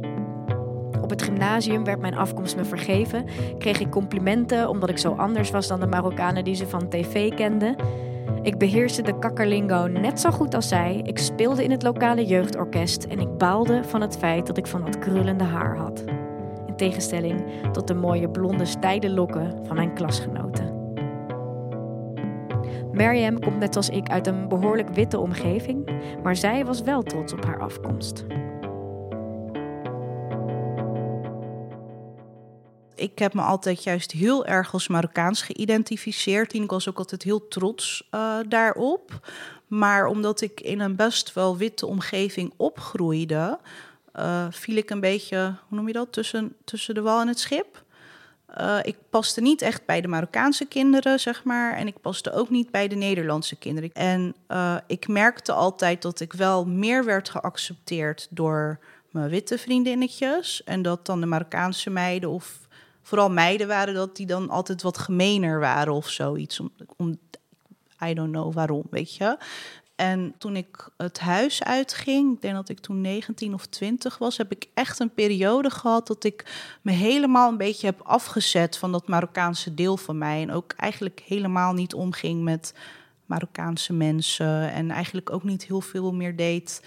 Op 1.01 1.09
het 1.09 1.21
gymnasium 1.21 1.83
werd 1.83 2.01
mijn 2.01 2.15
afkomst 2.15 2.55
me 2.55 2.65
vergeven. 2.65 3.25
Kreeg 3.57 3.79
ik 3.79 3.89
complimenten 3.89 4.69
omdat 4.69 4.89
ik 4.89 4.97
zo 4.97 5.12
anders 5.12 5.51
was 5.51 5.67
dan 5.67 5.79
de 5.79 5.88
Marokkanen 5.88 6.43
die 6.43 6.55
ze 6.55 6.67
van 6.67 6.89
tv 6.89 7.33
kenden. 7.36 7.75
Ik 8.48 8.58
beheerste 8.58 9.01
de 9.01 9.20
kakkerlingo 9.20 9.88
net 9.88 10.20
zo 10.20 10.32
goed 10.32 10.54
als 10.54 10.68
zij. 10.68 11.00
Ik 11.04 11.18
speelde 11.18 11.63
in 11.63 11.72
het 11.72 11.84
lokale 11.84 12.25
jeugdorkest 12.25 13.04
en 13.04 13.20
ik 13.20 13.38
baalde 13.38 13.84
van 13.84 14.01
het 14.01 14.18
feit 14.18 14.48
dat 14.48 14.58
ik 14.58 14.68
van 14.68 14.86
dat 14.86 15.00
krullende 15.00 15.44
haar 15.44 15.77
had. 15.77 16.04
In 16.66 16.75
tegenstelling 16.75 17.44
tot 17.72 17.88
de 17.88 17.94
mooie 17.94 18.30
blonde 18.30 18.66
stijde 18.66 19.10
lokken 19.10 19.66
van 19.66 19.75
mijn 19.75 19.94
klasgenoten. 19.94 20.96
Mariam 22.92 23.39
komt 23.39 23.60
net 23.60 23.75
als 23.75 23.89
ik 23.89 24.10
uit 24.10 24.27
een 24.27 24.48
behoorlijk 24.48 24.89
witte 24.89 25.20
omgeving, 25.20 25.89
maar 26.24 26.36
zij 26.36 26.66
was 26.66 26.82
wel 26.82 27.04
trots 27.04 27.34
op 27.34 27.46
haar 27.46 27.60
afkomst. 27.60 28.25
Ik 32.98 33.20
heb 33.20 33.34
me 33.34 33.42
altijd 33.42 33.84
juist 33.84 34.12
heel 34.12 34.46
erg 34.46 34.74
als 34.74 34.88
Marokkaans 34.88 35.42
geïdentificeerd. 35.42 36.54
En 36.54 36.63
ik 36.63 36.70
was 36.70 36.89
ook 36.89 36.98
altijd 36.98 37.24
heel 37.24 37.48
trots 37.48 38.08
uh, 38.12 38.38
daarop. 38.48 39.30
Maar 39.68 40.08
omdat 40.08 40.42
ik 40.42 40.62
in 40.62 40.80
een 40.80 40.96
best 40.96 41.34
wel 41.34 41.58
witte 41.58 41.86
omgeving 41.86 42.54
opgroeide, 42.56 43.60
uh, 44.16 44.46
viel 44.50 44.75
ik 44.75 44.89
een 44.89 45.00
beetje, 45.00 45.56
hoe 45.68 45.77
noem 45.77 45.88
je 45.88 45.94
dat, 45.94 46.12
tussen, 46.12 46.56
tussen 46.63 46.94
de 46.94 47.01
wal 47.01 47.22
en 47.22 47.27
het 47.27 47.39
schip. 47.39 47.86
Uh, 48.60 48.80
ik 48.82 48.96
paste 49.10 49.42
niet 49.42 49.62
echt 49.62 49.86
bij 49.86 50.01
de 50.01 50.08
Marokkaanse 50.08 50.66
kinderen, 50.66 51.20
zeg 51.20 51.44
maar. 51.44 51.75
En 51.75 51.88
ik 51.88 52.01
paste 52.01 52.34
ook 52.34 52.50
niet 52.50 52.72
bij 52.72 52.88
de 52.88 52.96
Nederlandse 52.96 53.56
kinderen. 53.56 53.92
En 53.94 54.36
ik 54.88 55.08
merkte 55.08 55.51
altijd 55.51 56.01
dat 56.01 56.20
ik 56.20 56.34
wel 56.34 56.66
meer 56.66 57.06
werd 57.06 57.30
geaccepteerd 57.30 58.27
door 58.30 58.80
mijn 59.12 59.30
witte 59.30 59.58
vriendinnetjes. 59.58 60.63
En 60.63 60.82
dat 60.82 61.06
dan 61.06 61.20
de 61.20 61.25
Marokkaanse 61.25 61.89
meiden 61.89 62.30
of 62.30 62.66
vooral 63.07 63.29
meiden 63.29 63.67
waren 63.67 63.93
dat 63.93 64.15
die 64.15 64.25
dan 64.25 64.49
altijd 64.49 64.81
wat 64.81 64.97
gemener 64.97 65.59
waren 65.59 65.93
of 65.93 66.09
zoiets. 66.09 66.59
Om, 66.97 67.19
I 68.05 68.13
don't 68.13 68.31
know 68.31 68.53
waarom, 68.53 68.83
weet 68.89 69.15
je. 69.15 69.37
En 69.95 70.35
toen 70.37 70.55
ik 70.55 70.89
het 70.97 71.19
huis 71.19 71.63
uitging, 71.63 72.33
ik 72.35 72.41
denk 72.41 72.53
dat 72.55 72.69
ik 72.69 72.79
toen 72.79 73.01
19 73.01 73.53
of 73.53 73.65
20 73.65 74.17
was, 74.17 74.37
heb 74.37 74.51
ik 74.51 74.69
echt 74.73 74.99
een 74.99 75.13
periode 75.13 75.69
gehad 75.69 76.07
dat 76.07 76.23
ik 76.23 76.67
me 76.81 76.91
helemaal 76.91 77.49
een 77.49 77.57
beetje 77.57 77.87
heb 77.87 78.01
afgezet 78.01 78.77
van 78.77 78.91
dat 78.91 79.07
Marokkaanse 79.07 79.73
deel 79.73 79.97
van 79.97 80.17
mij. 80.17 80.41
En 80.41 80.51
ook 80.51 80.73
eigenlijk 80.73 81.23
helemaal 81.25 81.73
niet 81.73 81.93
omging 81.93 82.43
met 82.43 82.73
Marokkaanse 83.25 83.93
mensen. 83.93 84.71
En 84.71 84.91
eigenlijk 84.91 85.31
ook 85.31 85.43
niet 85.43 85.65
heel 85.65 85.81
veel 85.81 86.13
meer 86.13 86.35
deed 86.35 86.81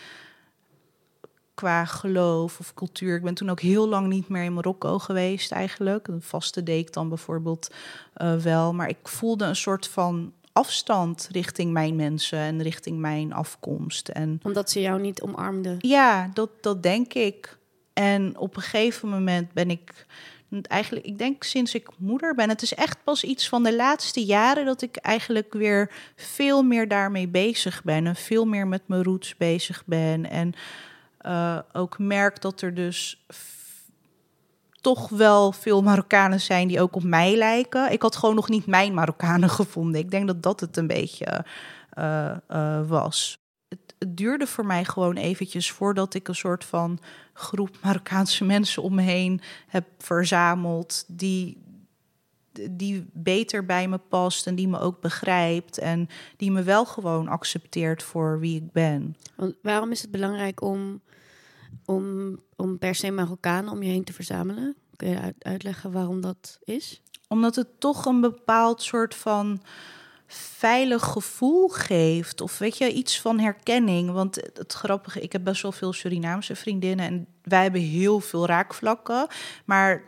qua 1.61 1.85
geloof 1.85 2.59
of 2.59 2.75
cultuur. 2.75 3.17
Ik 3.17 3.23
ben 3.23 3.35
toen 3.35 3.51
ook 3.51 3.61
heel 3.61 3.89
lang 3.89 4.07
niet 4.07 4.29
meer 4.29 4.45
in 4.45 4.55
Marokko 4.55 4.99
geweest 4.99 5.53
eigenlijk. 5.53 6.09
Een 6.09 6.23
vaste 6.23 6.63
deed 6.63 6.87
ik 6.87 6.93
dan 6.93 7.09
bijvoorbeeld 7.09 7.71
uh, 8.17 8.37
wel. 8.37 8.75
Maar 8.75 8.89
ik 8.89 9.09
voelde 9.09 9.45
een 9.45 9.57
soort 9.57 9.89
van 9.89 10.33
afstand 10.53 11.29
richting 11.33 11.73
mijn 11.73 11.97
mensen 11.97 12.39
en 12.39 12.63
richting 12.63 12.99
mijn 12.99 13.33
afkomst. 13.33 14.09
En, 14.09 14.41
Omdat 14.43 14.71
ze 14.71 14.81
jou 14.81 15.01
niet 15.01 15.23
omarmden? 15.23 15.77
Ja, 15.79 16.31
dat, 16.35 16.51
dat 16.61 16.83
denk 16.83 17.15
ik. 17.15 17.59
En 17.93 18.39
op 18.39 18.57
een 18.57 18.63
gegeven 18.63 19.09
moment 19.09 19.53
ben 19.53 19.71
ik 19.71 20.07
eigenlijk, 20.63 21.07
ik 21.07 21.19
denk 21.19 21.43
sinds 21.43 21.75
ik 21.75 21.89
moeder 21.99 22.35
ben, 22.35 22.49
het 22.49 22.63
is 22.63 22.75
echt 22.75 23.05
pas 23.05 23.25
iets 23.25 23.49
van 23.49 23.63
de 23.63 23.77
laatste 23.77 24.25
jaren 24.25 24.65
dat 24.65 24.83
ik 24.83 24.97
eigenlijk 24.97 25.53
weer 25.53 25.91
veel 26.17 26.63
meer 26.63 26.89
daarmee 26.89 27.29
bezig 27.29 27.85
ben 27.85 28.07
en 28.07 28.17
veel 28.17 28.45
meer 28.45 28.67
met 28.67 28.83
mijn 28.87 29.03
roots 29.03 29.37
bezig 29.37 29.83
ben. 29.87 30.31
En 30.31 30.55
uh, 31.27 31.59
ook 31.73 31.99
merk 31.99 32.41
dat 32.41 32.61
er 32.61 32.75
dus 32.75 33.25
toch 34.81 35.09
wel 35.09 35.53
veel 35.53 35.83
Marokkanen 35.83 36.41
zijn 36.41 36.69
die 36.69 36.81
ook 36.81 36.97
op 36.97 37.03
mij 37.03 37.37
lijken. 37.37 37.93
Ik 37.93 38.03
had 38.03 38.17
gewoon 38.17 38.35
nog 38.35 38.49
niet 38.49 38.67
mijn 38.67 38.95
Marokkanen 38.95 39.51
gevonden. 39.61 40.01
Ik 40.01 40.11
denk 40.11 40.27
dat 40.27 40.43
dat 40.43 40.61
het 40.61 40.77
een 40.77 40.87
beetje 40.87 41.45
uh, 41.99 42.37
uh, 42.51 42.89
was. 42.89 43.39
Het, 43.69 43.95
het, 43.99 44.17
duurde 44.17 44.47
voor 44.47 44.67
mij 44.67 44.85
gewoon 44.85 45.17
eventjes 45.17 45.71
voordat 45.71 46.15
ik 46.15 46.29
een 46.29 46.35
soort 46.35 46.65
van 46.65 46.99
groep 47.33 47.77
Marokkaanse 47.83 48.45
mensen 48.55 48.83
om 48.83 48.95
me 48.95 49.03
heen 49.03 49.41
heb 49.67 49.85
verzameld. 49.99 51.05
Die, 51.07 51.63
die 52.71 53.07
beter 53.13 53.65
bij 53.65 53.89
me 53.89 53.99
past 53.99 54.47
en 54.47 54.55
die 54.55 54.69
me 54.69 54.79
ook 54.79 55.01
begrijpt. 55.01 55.79
En 55.79 56.09
die 56.37 56.51
me 56.51 56.63
wel 56.63 56.85
gewoon 56.85 57.29
accepteert 57.29 58.03
voor 58.03 58.41
wie 58.41 58.57
ik 58.57 58.73
ben. 58.73 59.17
Want 59.37 59.55
waarom 59.63 59.91
is 59.91 60.03
het 60.03 60.11
belangrijk 60.11 60.61
om 60.61 61.01
om, 61.85 62.39
om 62.57 62.79
per 62.79 62.95
se 62.95 63.11
Marokkanen 63.11 63.73
om 63.73 63.83
je 63.83 63.91
heen 63.91 64.05
te 64.05 64.13
verzamelen? 64.13 64.77
Kun 64.97 65.09
je 65.09 65.21
uit, 65.21 65.35
uitleggen 65.39 65.93
waarom 65.93 66.21
dat 66.21 66.59
is? 66.65 67.03
Omdat 67.29 67.57
het 67.57 67.81
toch 67.81 68.05
een 68.05 68.21
bepaald 68.21 68.83
soort 68.83 69.15
van 69.15 69.63
veilig 70.27 71.05
gevoel 71.05 71.69
geeft. 71.69 72.41
Of 72.41 72.59
weet 72.59 72.79
je, 72.79 72.93
iets 72.93 73.21
van 73.21 73.39
herkenning. 73.39 74.11
Want 74.11 74.37
het 74.55 74.73
grappige, 74.73 75.21
ik 75.21 75.33
heb 75.33 75.45
best 75.45 75.63
wel 75.63 75.73
veel 75.73 75.93
Surinaamse 75.93 76.55
vriendinnen. 76.55 77.07
En 77.07 77.27
wij 77.43 77.63
hebben 77.63 77.81
heel 77.81 78.21
veel 78.21 78.47
raakvlakken. 78.47 79.27
Maar 79.65 80.03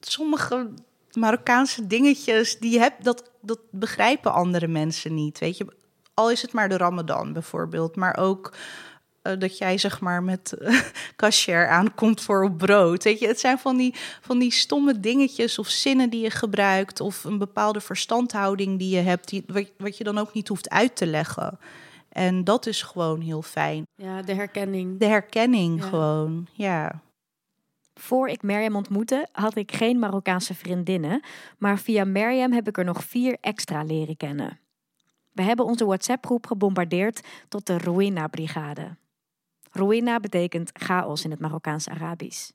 sommige 0.00 0.68
Marokkaanse 1.16 1.86
dingetjes, 1.86 2.58
die 2.58 2.80
heb, 2.80 2.94
dat, 3.02 3.30
dat 3.40 3.60
begrijpen 3.70 4.32
andere 4.32 4.66
mensen 4.66 5.14
niet. 5.14 5.38
Weet 5.38 5.56
je, 5.56 5.66
al 6.14 6.30
is 6.30 6.42
het 6.42 6.52
maar 6.52 6.68
de 6.68 6.76
Ramadan 6.76 7.32
bijvoorbeeld. 7.32 7.96
Maar 7.96 8.16
ook 8.16 8.52
uh, 9.26 9.32
dat 9.38 9.58
jij 9.58 9.78
zeg 9.78 10.00
maar 10.00 10.22
met 10.22 10.56
uh, 10.58 10.80
cashier 11.16 11.68
aankomt 11.68 12.20
voor 12.20 12.44
op 12.44 12.58
brood. 12.58 13.04
Weet 13.04 13.18
je, 13.18 13.26
het 13.26 13.40
zijn 13.40 13.58
van 13.58 13.76
die, 13.76 13.94
van 14.20 14.38
die 14.38 14.52
stomme 14.52 15.00
dingetjes 15.00 15.58
of 15.58 15.68
zinnen 15.68 16.10
die 16.10 16.22
je 16.22 16.30
gebruikt 16.30 17.00
of 17.00 17.24
een 17.24 17.38
bepaalde 17.38 17.80
verstandhouding 17.80 18.78
die 18.78 18.96
je 18.96 19.02
hebt, 19.02 19.28
die, 19.28 19.44
wat, 19.46 19.70
wat 19.78 19.96
je 19.96 20.04
dan 20.04 20.18
ook 20.18 20.32
niet 20.32 20.48
hoeft 20.48 20.70
uit 20.70 20.96
te 20.96 21.06
leggen. 21.06 21.58
En 22.08 22.44
dat 22.44 22.66
is 22.66 22.82
gewoon 22.82 23.20
heel 23.20 23.42
fijn. 23.42 23.86
Ja, 23.94 24.22
de 24.22 24.34
herkenning. 24.34 24.98
De 24.98 25.06
herkenning 25.06 25.80
ja. 25.80 25.88
gewoon, 25.88 26.46
ja. 26.52 27.00
Voor 28.00 28.28
ik 28.28 28.42
Merjam 28.42 28.76
ontmoette, 28.76 29.28
had 29.32 29.56
ik 29.56 29.72
geen 29.72 29.98
Marokkaanse 29.98 30.54
vriendinnen, 30.54 31.22
maar 31.58 31.78
via 31.78 32.04
Merjam 32.04 32.52
heb 32.52 32.68
ik 32.68 32.78
er 32.78 32.84
nog 32.84 33.04
vier 33.04 33.36
extra 33.40 33.82
leren 33.82 34.16
kennen. 34.16 34.60
We 35.32 35.42
hebben 35.42 35.64
onze 35.64 35.84
WhatsApp-groep 35.84 36.46
gebombardeerd 36.46 37.20
tot 37.48 37.66
de 37.66 37.78
Ruina-brigade. 37.78 38.96
Ruina 39.70 40.20
betekent 40.20 40.70
chaos 40.72 41.24
in 41.24 41.30
het 41.30 41.40
Marokkaans 41.40 41.88
Arabisch. 41.88 42.50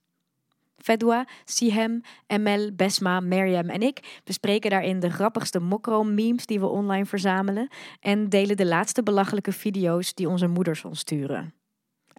Fedwa, 0.77 1.25
Sihem, 1.45 2.01
Emel, 2.27 2.71
Besma, 2.75 3.19
Mariam 3.19 3.69
en 3.69 3.81
ik 3.81 4.21
bespreken 4.23 4.69
daarin 4.69 4.99
de 4.99 5.09
grappigste 5.09 5.59
mokro-memes 5.59 6.45
die 6.45 6.59
we 6.59 6.65
online 6.65 7.05
verzamelen 7.05 7.67
en 7.99 8.29
delen 8.29 8.57
de 8.57 8.65
laatste 8.65 9.03
belachelijke 9.03 9.51
video's 9.51 10.13
die 10.13 10.29
onze 10.29 10.47
moeders 10.47 10.85
ons 10.85 10.99
sturen. 10.99 11.53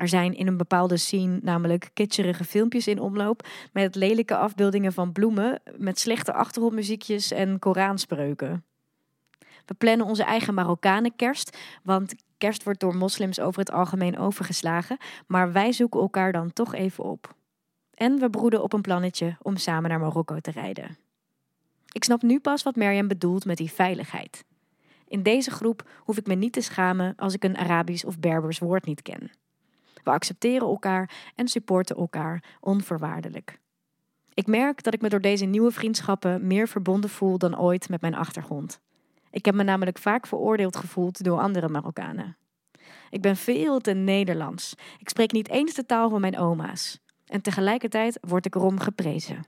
Er 0.02 0.09
zijn 0.09 0.35
in 0.35 0.47
een 0.47 0.56
bepaalde 0.56 0.97
scene 0.97 1.38
namelijk 1.42 1.90
kitscherige 1.92 2.44
filmpjes 2.44 2.87
in 2.87 3.00
omloop 3.00 3.49
met 3.73 3.94
lelijke 3.94 4.37
afbeeldingen 4.37 4.92
van 4.92 5.12
bloemen, 5.12 5.61
met 5.76 5.99
slechte 5.99 6.32
achtergrondmuziekjes 6.32 7.30
en 7.30 7.59
Koranspreuken. 7.59 8.64
We 9.66 9.75
plannen 9.75 10.06
onze 10.06 10.23
eigen 10.23 10.54
Marokkanen 10.54 11.16
kerst, 11.16 11.59
want 11.82 12.14
kerst 12.38 12.64
wordt 12.64 12.80
door 12.80 12.97
moslims 12.97 13.40
over 13.40 13.61
het 13.61 13.71
algemeen 13.73 14.18
overgeslagen, 14.18 14.97
maar 15.26 15.52
wij 15.52 15.73
zoeken 15.73 16.00
elkaar 16.00 16.32
dan 16.32 16.52
toch 16.52 16.75
even 16.75 17.04
op. 17.04 17.35
En 17.94 18.18
we 18.18 18.30
broeden 18.30 18.62
op 18.62 18.73
een 18.73 18.80
plannetje 18.80 19.37
om 19.42 19.56
samen 19.56 19.90
naar 19.90 20.00
Marokko 20.00 20.40
te 20.40 20.50
rijden. 20.50 20.97
Ik 21.92 22.04
snap 22.04 22.23
nu 22.23 22.40
pas 22.40 22.62
wat 22.62 22.76
Mariam 22.76 23.09
bedoelt 23.09 23.44
met 23.44 23.56
die 23.56 23.73
veiligheid. 23.73 24.44
In 25.09 25.23
deze 25.23 25.50
groep 25.50 25.88
hoef 25.99 26.18
ik 26.18 26.26
me 26.26 26.35
niet 26.35 26.52
te 26.52 26.61
schamen 26.61 27.14
als 27.16 27.35
ik 27.35 27.44
een 27.44 27.59
Arabisch 27.59 28.04
of 28.04 28.18
Berbers 28.18 28.59
woord 28.59 28.87
niet 28.87 29.02
ken. 29.02 29.30
We 30.02 30.11
accepteren 30.11 30.68
elkaar 30.68 31.32
en 31.35 31.49
supporten 31.49 31.97
elkaar 31.97 32.44
onvoorwaardelijk. 32.61 33.61
Ik 34.35 34.47
merk 34.47 34.82
dat 34.82 34.94
ik 34.94 35.00
me 35.00 35.09
door 35.09 35.21
deze 35.21 35.44
nieuwe 35.44 35.71
vriendschappen 35.71 36.47
meer 36.47 36.68
verbonden 36.68 37.11
voel 37.11 37.38
dan 37.38 37.59
ooit 37.59 37.88
met 37.88 38.00
mijn 38.00 38.14
achtergrond. 38.14 38.80
Ik 39.30 39.44
heb 39.44 39.54
me 39.54 39.62
namelijk 39.62 39.99
vaak 39.99 40.26
veroordeeld 40.26 40.76
gevoeld 40.76 41.25
door 41.25 41.40
andere 41.40 41.68
Marokkanen. 41.68 42.37
Ik 43.11 43.21
ben 43.21 43.37
veel 43.37 43.80
te 43.80 43.92
Nederlands. 43.92 44.75
Ik 44.99 45.09
spreek 45.09 45.32
niet 45.32 45.49
eens 45.49 45.75
de 45.75 45.87
taal 45.87 46.11
van 46.11 46.21
mijn 46.21 46.38
oma's. 46.38 47.00
En 47.26 47.40
tegelijkertijd 47.40 48.18
word 48.21 48.47
ik 48.47 48.54
erom 48.54 48.80
geprezen. 48.80 49.47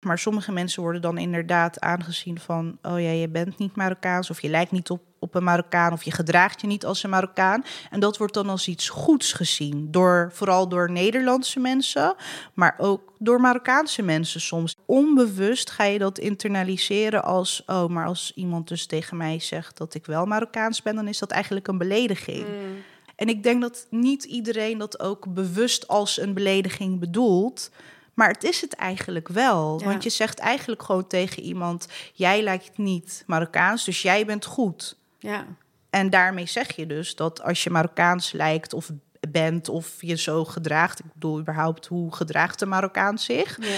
Maar 0.00 0.18
sommige 0.18 0.52
mensen 0.52 0.82
worden 0.82 1.02
dan 1.02 1.18
inderdaad 1.18 1.80
aangezien 1.80 2.38
van... 2.38 2.78
oh 2.82 3.00
ja, 3.00 3.10
je 3.10 3.28
bent 3.28 3.58
niet 3.58 3.76
Marokkaans 3.76 4.30
of 4.30 4.40
je 4.40 4.48
lijkt 4.48 4.70
niet 4.70 4.90
op, 4.90 5.02
op 5.24 5.34
een 5.34 5.44
Marokkaan... 5.44 5.92
of 5.92 6.02
je 6.02 6.10
gedraagt 6.10 6.60
je 6.60 6.66
niet 6.66 6.84
als 6.84 7.02
een 7.02 7.10
Marokkaan. 7.10 7.64
En 7.90 8.00
dat 8.00 8.16
wordt 8.16 8.34
dan 8.34 8.48
als 8.48 8.68
iets 8.68 8.88
goeds 8.88 9.32
gezien. 9.32 9.90
Door, 9.90 10.30
vooral 10.32 10.68
door 10.68 10.90
Nederlandse 10.90 11.60
mensen, 11.60 12.14
maar 12.54 12.74
ook 12.78 13.12
door 13.18 13.40
Marokkaanse 13.40 14.02
mensen 14.02 14.40
soms. 14.40 14.76
Onbewust 14.86 15.70
ga 15.70 15.84
je 15.84 15.98
dat 15.98 16.18
internaliseren 16.18 17.24
als... 17.24 17.62
oh, 17.66 17.86
maar 17.86 18.06
als 18.06 18.32
iemand 18.34 18.68
dus 18.68 18.86
tegen 18.86 19.16
mij 19.16 19.38
zegt 19.40 19.76
dat 19.76 19.94
ik 19.94 20.06
wel 20.06 20.26
Marokkaans 20.26 20.82
ben... 20.82 20.94
dan 20.94 21.08
is 21.08 21.18
dat 21.18 21.30
eigenlijk 21.30 21.68
een 21.68 21.78
belediging. 21.78 22.46
Mm. 22.46 22.82
En 23.16 23.28
ik 23.28 23.42
denk 23.42 23.60
dat 23.60 23.86
niet 23.90 24.24
iedereen 24.24 24.78
dat 24.78 25.00
ook 25.00 25.34
bewust 25.34 25.88
als 25.88 26.20
een 26.20 26.34
belediging 26.34 27.00
bedoelt... 27.00 27.70
Maar 28.14 28.28
het 28.28 28.44
is 28.44 28.60
het 28.60 28.74
eigenlijk 28.74 29.28
wel. 29.28 29.78
Ja. 29.80 29.86
Want 29.86 30.02
je 30.02 30.10
zegt 30.10 30.38
eigenlijk 30.38 30.82
gewoon 30.82 31.06
tegen 31.06 31.42
iemand: 31.42 31.88
jij 32.12 32.42
lijkt 32.42 32.78
niet 32.78 33.24
Marokkaans, 33.26 33.84
dus 33.84 34.02
jij 34.02 34.26
bent 34.26 34.44
goed. 34.44 34.96
Ja. 35.24 35.46
En 35.90 36.10
daarmee 36.10 36.46
zeg 36.46 36.76
je 36.76 36.86
dus 36.86 37.16
dat 37.16 37.42
als 37.42 37.64
je 37.64 37.70
Marokkaans 37.70 38.32
lijkt 38.32 38.72
of 38.72 38.90
bent 39.30 39.68
of 39.68 39.96
je 40.00 40.16
zo 40.16 40.44
gedraagt, 40.44 40.98
ik 40.98 41.12
bedoel 41.12 41.40
überhaupt 41.40 41.86
hoe 41.86 42.14
gedraagt 42.14 42.58
de 42.58 42.66
Marokkaan 42.66 43.18
zich, 43.18 43.58
ja. 43.60 43.76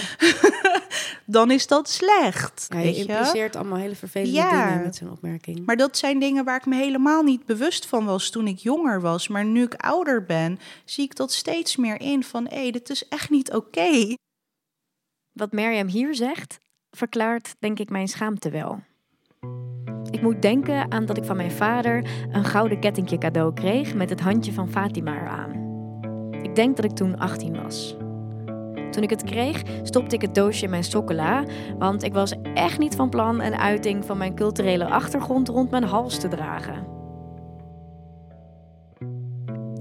dan 1.25 1.51
is 1.51 1.67
dat 1.67 1.89
slecht. 1.89 2.65
Ja, 2.69 2.77
je 2.77 2.83
weet 2.83 2.95
je? 2.97 3.05
impliceert 3.05 3.55
allemaal 3.55 3.77
hele 3.77 3.95
vervelende 3.95 4.33
Ja. 4.33 4.67
dingen 4.67 4.83
met 4.83 4.95
zo'n 4.95 5.11
opmerking. 5.11 5.65
Maar 5.65 5.75
dat 5.77 5.97
zijn 5.97 6.19
dingen 6.19 6.45
waar 6.45 6.57
ik 6.57 6.65
me 6.65 6.75
helemaal 6.75 7.23
niet 7.23 7.45
bewust 7.45 7.85
van 7.85 8.05
was 8.05 8.29
toen 8.29 8.47
ik 8.47 8.57
jonger 8.57 9.01
was. 9.01 9.27
Maar 9.27 9.45
nu 9.45 9.63
ik 9.63 9.73
ouder 9.73 10.25
ben, 10.25 10.59
zie 10.85 11.03
ik 11.03 11.15
dat 11.15 11.31
steeds 11.33 11.75
meer 11.75 12.01
in 12.01 12.23
van 12.23 12.47
hé, 12.49 12.69
dit 12.69 12.89
is 12.89 13.07
echt 13.07 13.29
niet 13.29 13.53
oké. 13.53 14.15
Wat 15.31 15.51
Mirjam 15.51 15.87
hier 15.87 16.15
zegt, 16.15 16.57
verklaart 16.91 17.55
denk 17.59 17.79
ik 17.79 17.89
mijn 17.89 18.07
schaamte 18.07 18.49
wel. 18.49 18.83
Ik 20.09 20.21
moet 20.21 20.41
denken 20.41 20.91
aan 20.91 21.05
dat 21.05 21.17
ik 21.17 21.23
van 21.23 21.35
mijn 21.37 21.51
vader 21.51 22.09
een 22.31 22.45
gouden 22.45 22.79
kettingje 22.79 23.17
cadeau 23.17 23.53
kreeg 23.53 23.95
met 23.95 24.09
het 24.09 24.19
handje 24.19 24.53
van 24.53 24.69
Fatima 24.69 25.21
eraan. 25.21 25.65
Ik 26.41 26.55
denk 26.55 26.75
dat 26.75 26.85
ik 26.85 26.91
toen 26.91 27.17
18 27.17 27.61
was. 27.63 27.95
Toen 28.91 29.03
ik 29.03 29.09
het 29.09 29.23
kreeg, 29.23 29.63
stopte 29.83 30.15
ik 30.15 30.21
het 30.21 30.35
doosje 30.35 30.63
in 30.63 30.69
mijn 30.69 30.83
sokkenla, 30.83 31.43
want 31.77 32.03
ik 32.03 32.13
was 32.13 32.33
echt 32.53 32.79
niet 32.79 32.95
van 32.95 33.09
plan 33.09 33.41
een 33.41 33.55
uiting 33.55 34.05
van 34.05 34.17
mijn 34.17 34.35
culturele 34.35 34.85
achtergrond 34.85 35.47
rond 35.47 35.71
mijn 35.71 35.83
hals 35.83 36.19
te 36.19 36.27
dragen. 36.27 36.85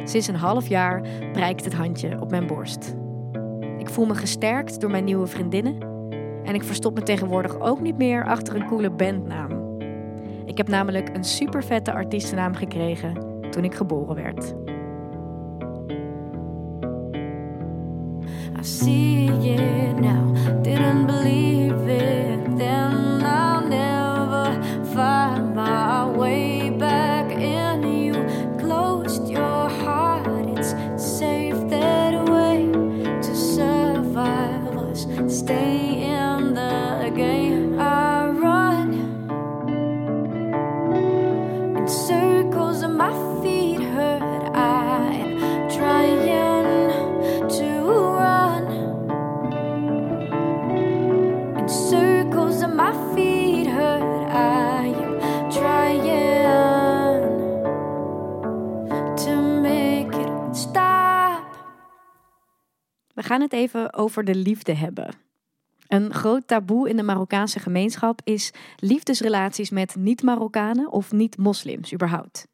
Sinds 0.05 0.27
een 0.27 0.35
half 0.35 0.69
jaar 0.69 1.09
prijkt 1.33 1.65
het 1.65 1.75
handje 1.75 2.21
op 2.21 2.31
mijn 2.31 2.47
borst. 2.47 2.95
Ik 3.79 3.89
voel 3.89 4.07
me 4.07 4.15
gesterkt 4.15 4.81
door 4.81 4.91
mijn 4.91 5.05
nieuwe 5.05 5.27
vriendinnen 5.27 5.79
en 6.45 6.55
ik 6.55 6.65
verstop 6.65 6.95
me 6.95 7.03
tegenwoordig 7.03 7.61
ook 7.61 7.81
niet 7.81 7.97
meer 7.97 8.25
achter 8.25 8.57
een 8.57 8.67
coole 8.67 8.91
bandnaam. 8.91 9.66
Ik 10.47 10.57
heb 10.57 10.69
namelijk 10.69 11.09
een 11.17 11.25
super 11.25 11.65
vette 11.65 11.93
artiestennaam 11.93 12.55
gekregen 12.55 13.15
toen 13.51 13.65
ik 13.65 13.75
geboren 13.75 14.15
werd. 14.15 14.55
I 18.59 18.63
see 18.63 19.27
it 19.27 20.01
now. 20.01 20.35
Didn't 20.63 21.07
believe 21.07 21.87
it 21.87 22.59
then. 22.59 23.23
I'll 23.23 23.69
never 23.69 24.63
find 24.85 25.55
my 25.55 26.17
way 26.17 26.77
back 26.77 27.31
in. 27.31 27.76
Even 63.53 63.95
over 63.95 64.25
de 64.25 64.35
liefde 64.35 64.75
hebben. 64.75 65.15
Een 65.89 66.15
groot 66.15 66.47
taboe 66.47 66.89
in 66.89 66.97
de 66.97 67.03
Marokkaanse 67.03 67.59
gemeenschap 67.59 68.21
is 68.25 68.53
liefdesrelaties 68.77 69.71
met 69.71 69.97
niet-Marokkanen 69.97 70.93
of 70.93 71.13
niet-moslims 71.13 71.93
überhaupt. 71.93 72.47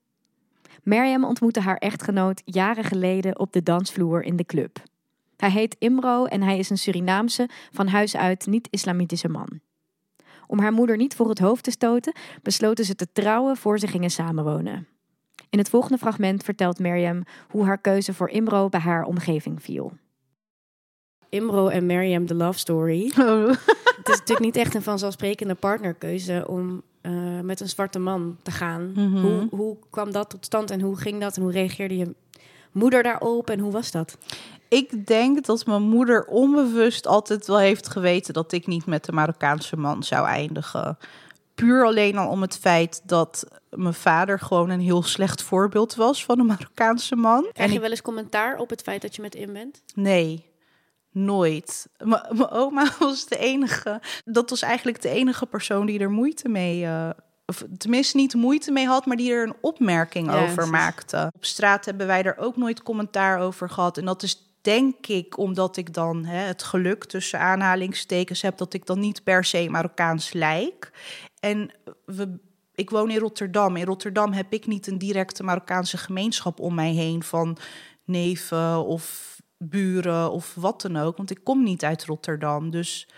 Mariam 0.83 1.24
ontmoette 1.24 1.61
haar 1.61 1.76
echtgenoot 1.76 2.42
jaren 2.44 2.85
geleden 2.85 3.38
op 3.38 3.52
de 3.52 3.62
dansvloer 3.62 4.22
in 4.22 4.37
de 4.37 4.44
club. 4.44 4.83
Hij 5.37 5.50
heet 5.50 5.76
Imro 5.78 6.24
en 6.24 6.42
hij 6.42 6.59
is 6.59 6.70
een 6.70 6.78
Surinaamse, 6.78 7.48
van 7.72 7.87
huis 7.87 8.16
uit 8.16 8.46
niet-islamitische 8.46 9.28
man. 9.28 9.61
Om 10.46 10.59
haar 10.59 10.72
moeder 10.72 10.96
niet 10.96 11.14
voor 11.14 11.28
het 11.28 11.38
hoofd 11.38 11.64
te 11.64 11.70
stoten, 11.70 12.14
besloten 12.42 12.85
ze 12.85 12.94
te 12.94 13.12
trouwen 13.12 13.57
voor 13.57 13.78
ze 13.78 13.87
gingen 13.87 14.11
samenwonen. 14.11 14.87
In 15.50 15.59
het 15.59 15.68
volgende 15.68 15.98
fragment 15.98 16.44
vertelt 16.44 16.78
Mariam 16.78 17.22
hoe 17.48 17.64
haar 17.64 17.78
keuze 17.78 18.14
voor 18.14 18.28
Imro 18.28 18.68
bij 18.68 18.81
haar 18.81 19.05
omgeving 19.05 19.62
viel. 19.62 19.92
Imro 21.33 21.68
en 21.68 21.87
Mariam, 21.87 22.27
de 22.27 22.35
love 22.35 22.59
story. 22.59 23.12
Het 23.99 24.09
is 24.09 24.18
natuurlijk 24.18 24.40
niet 24.40 24.57
echt 24.57 24.75
een 24.75 24.83
vanzelfsprekende 24.83 25.55
partnerkeuze 25.55 26.45
om 26.49 26.83
eh, 27.01 27.40
met 27.42 27.61
een 27.61 27.68
zwarte 27.68 27.99
man 27.99 28.37
te 28.42 28.51
gaan. 28.51 28.92
Mhm. 28.92 29.21
hoe, 29.21 29.49
hoe 29.51 29.77
kwam 29.90 30.12
dat 30.12 30.31
tot 30.31 30.45
stand 30.45 30.71
en 30.71 30.81
hoe 30.81 30.97
ging 30.97 31.21
dat 31.21 31.37
en 31.37 31.42
hoe 31.42 31.53
reageerde 31.53 31.97
je 31.97 32.14
moeder 32.73 33.03
daarop 33.03 33.51
en 33.51 33.59
hoe 33.59 33.73
was 33.73 33.90
dat? 33.90 34.18
Ik 34.68 35.07
denk 35.07 35.45
dat 35.45 35.66
mijn 35.66 35.83
moeder 35.83 36.25
onbewust 36.25 37.07
altijd 37.07 37.47
wel 37.47 37.59
heeft 37.59 37.88
geweten 37.88 38.35
dat 38.35 38.53
ik 38.53 38.66
niet 38.66 38.87
met 38.87 39.05
de 39.05 39.12
Marokkaanse 39.12 39.77
man 39.77 40.03
zou 40.03 40.27
eindigen. 40.27 40.99
Puur 41.55 41.85
alleen 41.85 42.18
al 42.18 42.29
om 42.29 42.42
het 42.42 42.59
feit 42.59 43.03
dat 43.05 43.47
mijn 43.71 43.95
vader 43.95 44.38
gewoon 44.38 44.71
een 44.71 44.81
heel 44.81 45.03
slecht 45.03 45.42
voorbeeld 45.42 45.95
was 45.95 46.25
van 46.25 46.38
een 46.38 46.47
Marokkaanse 46.47 47.16
man. 47.16 47.47
Krijg 47.53 47.73
je 47.73 47.81
wel 47.81 47.90
eens 47.90 48.03
commentaar 48.03 48.59
op 48.59 48.71
het 48.71 48.83
feit 48.83 49.03
dat 49.03 49.16
je 49.16 49.23
met 49.23 49.35
Im 49.35 49.53
bent? 49.53 49.83
Nee, 49.95 50.51
nooit. 51.12 51.88
Mijn 52.05 52.51
oma 52.51 52.90
was 52.98 53.27
de 53.27 53.38
enige. 53.38 54.01
Dat 54.25 54.51
was 54.51 54.62
eigenlijk 54.62 55.03
de 55.03 55.09
enige 55.09 55.46
persoon 55.46 55.87
die 55.87 55.98
er 55.98 56.11
moeite 56.11 56.48
mee. 56.48 56.85
eh, 56.85 57.11
of 57.46 57.64
tenminste 57.79 58.16
niet 58.16 58.35
moeite 58.35 58.70
mee 58.70 58.87
had, 58.87 59.07
maar 59.07 59.16
die 59.16 59.33
er 59.33 59.46
een 59.46 59.57
opmerking 59.61 60.31
Ja, 60.31 60.42
over 60.42 60.68
maakte. 60.68 61.31
Op 61.35 61.44
straat 61.44 61.85
hebben 61.85 62.07
wij 62.07 62.22
er 62.22 62.38
ook 62.38 62.57
nooit 62.57 62.83
commentaar 62.83 63.40
over 63.40 63.70
gehad. 63.70 63.98
En 63.98 64.05
dat 64.05 64.22
is 64.22 64.53
denk 64.61 65.07
ik 65.07 65.38
omdat 65.38 65.77
ik 65.77 65.94
dan 65.94 66.25
hè, 66.25 66.37
het 66.37 66.62
geluk 66.62 67.05
tussen 67.05 67.40
aanhalingstekens 67.40 68.42
heb 68.42 68.59
dat 68.59 68.75
ik 68.75 68.87
dan 68.87 69.01
niet 69.01 69.22
per 69.22 69.44
se 69.44 69.68
Marokkaans 69.70 70.33
lijk. 70.33 70.90
En 71.40 71.70
we, 72.05 72.38
ik 72.75 72.90
woon 72.90 73.11
in 73.11 73.18
Rotterdam. 73.18 73.77
In 73.77 73.85
Rotterdam 73.85 74.33
heb 74.33 74.53
ik 74.53 74.66
niet 74.66 74.87
een 74.87 74.98
directe 74.98 75.42
Marokkaanse 75.42 75.96
gemeenschap 75.96 76.61
om 76.61 76.75
mij 76.75 76.92
heen 76.92 77.22
van 77.22 77.57
neven 78.05 78.85
of 78.85 79.32
buren 79.68 80.31
of 80.31 80.55
wat 80.55 80.81
dan 80.81 80.96
ook. 80.96 81.16
Want 81.16 81.31
ik 81.31 81.44
kom 81.44 81.62
niet 81.62 81.85
uit 81.85 82.05
Rotterdam. 82.05 82.70
Dus 82.70 83.09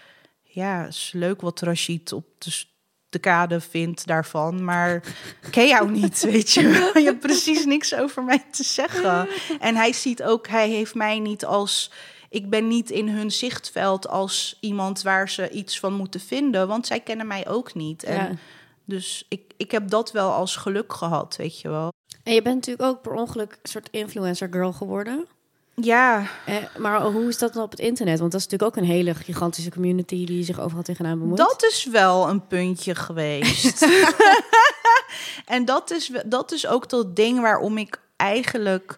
ja, 0.42 0.86
is 0.86 1.10
leuk 1.14 1.40
wat 1.40 1.60
Rashid 1.60 2.12
op 2.12 2.24
de, 2.38 2.64
de 3.08 3.18
kade 3.18 3.60
vindt 3.60 4.06
daarvan. 4.06 4.64
Maar 4.64 4.94
ik 5.42 5.50
ken 5.50 5.66
jou 5.66 5.90
niet, 5.90 6.20
weet 6.32 6.50
je. 6.50 6.62
Je 6.94 7.04
hebt 7.04 7.20
precies 7.20 7.64
niks 7.64 7.94
over 7.94 8.24
mij 8.24 8.44
te 8.50 8.64
zeggen. 8.64 9.28
En 9.60 9.76
hij 9.76 9.92
ziet 9.92 10.22
ook, 10.22 10.48
hij 10.48 10.68
heeft 10.68 10.94
mij 10.94 11.18
niet 11.18 11.44
als... 11.44 11.90
Ik 12.28 12.50
ben 12.50 12.68
niet 12.68 12.90
in 12.90 13.08
hun 13.08 13.30
zichtveld 13.30 14.08
als 14.08 14.56
iemand 14.60 15.02
waar 15.02 15.28
ze 15.28 15.50
iets 15.50 15.80
van 15.80 15.92
moeten 15.92 16.20
vinden. 16.20 16.68
Want 16.68 16.86
zij 16.86 17.00
kennen 17.00 17.26
mij 17.26 17.48
ook 17.48 17.74
niet. 17.74 18.02
En 18.02 18.14
Ja. 18.14 18.30
Dus 18.84 19.26
ik, 19.28 19.52
ik 19.56 19.70
heb 19.70 19.88
dat 19.88 20.12
wel 20.12 20.32
als 20.32 20.56
geluk 20.56 20.92
gehad, 20.92 21.36
weet 21.36 21.60
je 21.60 21.68
wel. 21.68 21.92
En 22.22 22.34
je 22.34 22.42
bent 22.42 22.54
natuurlijk 22.54 22.88
ook 22.88 23.02
per 23.02 23.12
ongeluk 23.12 23.52
een 23.62 23.70
soort 23.70 23.88
influencer 23.90 24.48
girl 24.50 24.72
geworden. 24.72 25.26
Ja, 25.74 26.26
Eh, 26.46 26.56
maar 26.78 27.02
hoe 27.02 27.28
is 27.28 27.38
dat 27.38 27.52
dan 27.52 27.62
op 27.62 27.70
het 27.70 27.80
internet? 27.80 28.18
Want 28.18 28.32
dat 28.32 28.40
is 28.40 28.46
natuurlijk 28.46 28.76
ook 28.76 28.82
een 28.84 28.90
hele 28.90 29.14
gigantische 29.14 29.70
community 29.70 30.26
die 30.26 30.44
zich 30.44 30.60
overal 30.60 30.82
tegenaan 30.82 31.18
bemoeit. 31.18 31.38
Dat 31.38 31.64
is 31.64 31.84
wel 31.90 32.28
een 32.28 32.46
puntje 32.46 32.94
geweest. 32.94 33.86
en 35.46 35.64
dat 35.64 35.90
is, 35.90 36.10
dat 36.26 36.52
is 36.52 36.66
ook 36.66 36.88
dat 36.88 37.16
ding 37.16 37.40
waarom 37.40 37.78
ik 37.78 38.00
eigenlijk 38.16 38.96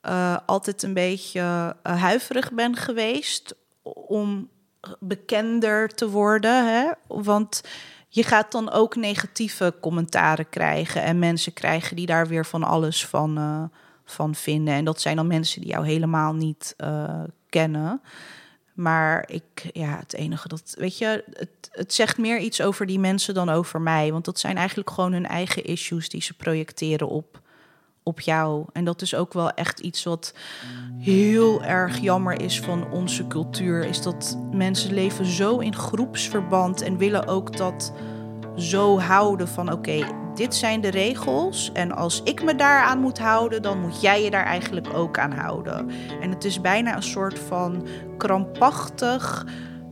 eh, 0.00 0.36
altijd 0.46 0.82
een 0.82 0.94
beetje 0.94 1.76
eh, 1.82 2.02
huiverig 2.02 2.52
ben 2.52 2.76
geweest 2.76 3.54
om 3.82 4.48
bekender 4.98 5.94
te 5.94 6.10
worden. 6.10 6.66
Hè? 6.66 6.90
Want 7.06 7.62
je 8.08 8.22
gaat 8.22 8.52
dan 8.52 8.70
ook 8.70 8.96
negatieve 8.96 9.74
commentaren 9.80 10.48
krijgen 10.48 11.02
en 11.02 11.18
mensen 11.18 11.52
krijgen 11.52 11.96
die 11.96 12.06
daar 12.06 12.26
weer 12.26 12.46
van 12.46 12.62
alles 12.62 13.06
van, 13.06 13.36
eh, 13.36 13.78
van 14.06 14.34
vinden. 14.34 14.74
En 14.74 14.84
dat 14.84 15.00
zijn 15.00 15.16
dan 15.16 15.26
mensen 15.26 15.60
die 15.60 15.70
jou 15.70 15.86
helemaal 15.86 16.34
niet 16.34 16.74
eh, 16.76 17.22
kennen. 17.48 18.00
Maar 18.74 19.24
ik, 19.30 19.70
ja, 19.72 19.98
het 19.98 20.12
enige 20.14 20.48
dat, 20.48 20.74
weet 20.78 20.98
je, 20.98 21.24
het, 21.32 21.68
het 21.70 21.94
zegt 21.94 22.18
meer 22.18 22.38
iets 22.38 22.60
over 22.60 22.86
die 22.86 22.98
mensen 22.98 23.34
dan 23.34 23.48
over 23.48 23.80
mij. 23.80 24.12
Want 24.12 24.24
dat 24.24 24.38
zijn 24.38 24.56
eigenlijk 24.56 24.90
gewoon 24.90 25.12
hun 25.12 25.26
eigen 25.26 25.64
issues 25.64 26.08
die 26.08 26.22
ze 26.22 26.34
projecteren 26.34 27.08
op, 27.08 27.40
op 28.02 28.20
jou. 28.20 28.64
En 28.72 28.84
dat 28.84 29.02
is 29.02 29.14
ook 29.14 29.32
wel 29.32 29.50
echt 29.50 29.80
iets 29.80 30.04
wat 30.04 30.34
heel 30.98 31.62
erg 31.62 31.98
jammer 31.98 32.40
is 32.40 32.60
van 32.60 32.90
onze 32.90 33.26
cultuur. 33.26 33.84
Is 33.84 34.02
dat 34.02 34.38
mensen 34.52 34.94
leven 34.94 35.26
zo 35.26 35.58
in 35.58 35.74
groepsverband 35.74 36.80
en 36.80 36.96
willen 36.96 37.26
ook 37.26 37.56
dat 37.56 37.92
zo 38.56 38.98
houden 39.00 39.48
van 39.48 39.72
oké, 39.72 40.25
dit 40.36 40.54
zijn 40.54 40.80
de 40.80 40.90
regels 40.90 41.70
en 41.72 41.92
als 41.92 42.22
ik 42.22 42.42
me 42.42 42.54
daaraan 42.54 43.00
moet 43.00 43.18
houden, 43.18 43.62
dan 43.62 43.80
moet 43.80 44.00
jij 44.00 44.22
je 44.22 44.30
daar 44.30 44.44
eigenlijk 44.44 44.94
ook 44.94 45.18
aan 45.18 45.32
houden. 45.32 45.90
En 46.20 46.30
het 46.30 46.44
is 46.44 46.60
bijna 46.60 46.96
een 46.96 47.02
soort 47.02 47.38
van 47.38 47.86
krampachtig 48.16 49.46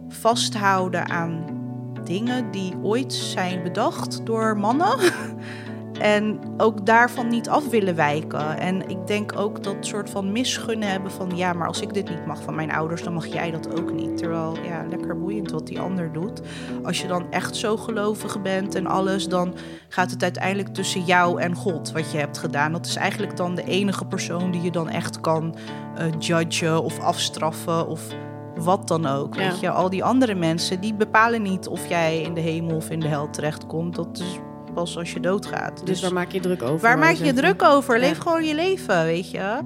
vasthouden 0.08 1.08
aan 1.08 1.44
dingen 2.04 2.50
die 2.50 2.76
ooit 2.82 3.12
zijn 3.12 3.62
bedacht 3.62 4.26
door 4.26 4.58
mannen. 4.58 4.98
En 6.00 6.40
ook 6.56 6.86
daarvan 6.86 7.28
niet 7.28 7.48
af 7.48 7.68
willen 7.68 7.94
wijken. 7.94 8.58
En 8.58 8.88
ik 8.88 9.06
denk 9.06 9.38
ook 9.38 9.62
dat 9.62 9.76
soort 9.80 10.10
van 10.10 10.32
misgunnen 10.32 10.88
hebben 10.88 11.10
van 11.10 11.30
ja, 11.34 11.52
maar 11.52 11.66
als 11.66 11.80
ik 11.80 11.94
dit 11.94 12.08
niet 12.08 12.26
mag 12.26 12.42
van 12.42 12.54
mijn 12.54 12.72
ouders, 12.72 13.02
dan 13.02 13.12
mag 13.12 13.26
jij 13.26 13.50
dat 13.50 13.80
ook 13.80 13.92
niet. 13.92 14.16
Terwijl 14.16 14.56
ja, 14.62 14.84
lekker 14.88 15.18
boeiend 15.18 15.50
wat 15.50 15.66
die 15.66 15.80
ander 15.80 16.12
doet. 16.12 16.40
Als 16.82 17.00
je 17.00 17.08
dan 17.08 17.30
echt 17.30 17.56
zo 17.56 17.76
gelovig 17.76 18.42
bent 18.42 18.74
en 18.74 18.86
alles, 18.86 19.28
dan 19.28 19.54
gaat 19.88 20.10
het 20.10 20.22
uiteindelijk 20.22 20.74
tussen 20.74 21.04
jou 21.04 21.40
en 21.40 21.54
God 21.54 21.92
wat 21.92 22.12
je 22.12 22.18
hebt 22.18 22.38
gedaan. 22.38 22.72
Dat 22.72 22.86
is 22.86 22.96
eigenlijk 22.96 23.36
dan 23.36 23.54
de 23.54 23.64
enige 23.64 24.04
persoon 24.04 24.50
die 24.50 24.62
je 24.62 24.70
dan 24.70 24.88
echt 24.88 25.20
kan 25.20 25.54
uh, 25.98 26.04
judgen 26.18 26.82
of 26.82 26.98
afstraffen 26.98 27.88
of 27.88 28.02
wat 28.54 28.88
dan 28.88 29.06
ook. 29.06 29.34
Ja. 29.34 29.48
Weet 29.48 29.60
je, 29.60 29.70
al 29.70 29.90
die 29.90 30.04
andere 30.04 30.34
mensen 30.34 30.80
die 30.80 30.94
bepalen 30.94 31.42
niet 31.42 31.68
of 31.68 31.88
jij 31.88 32.20
in 32.20 32.34
de 32.34 32.40
hemel 32.40 32.76
of 32.76 32.90
in 32.90 33.00
de 33.00 33.08
hel 33.08 33.30
terechtkomt. 33.30 33.94
Dat 33.94 34.18
is 34.18 34.38
pas 34.74 34.96
als 34.96 35.12
je 35.12 35.20
doodgaat. 35.20 35.86
Dus 35.86 36.02
waar 36.02 36.12
maak 36.12 36.32
je 36.32 36.40
druk 36.40 36.62
over? 36.62 36.80
Waar 36.80 36.98
maak 36.98 37.10
je 37.10 37.16
zeggen? 37.16 37.36
druk 37.36 37.62
over? 37.62 37.94
Ja. 37.94 38.00
Leef 38.00 38.18
gewoon 38.18 38.44
je 38.44 38.54
leven, 38.54 39.04
weet 39.04 39.30
je. 39.30 39.58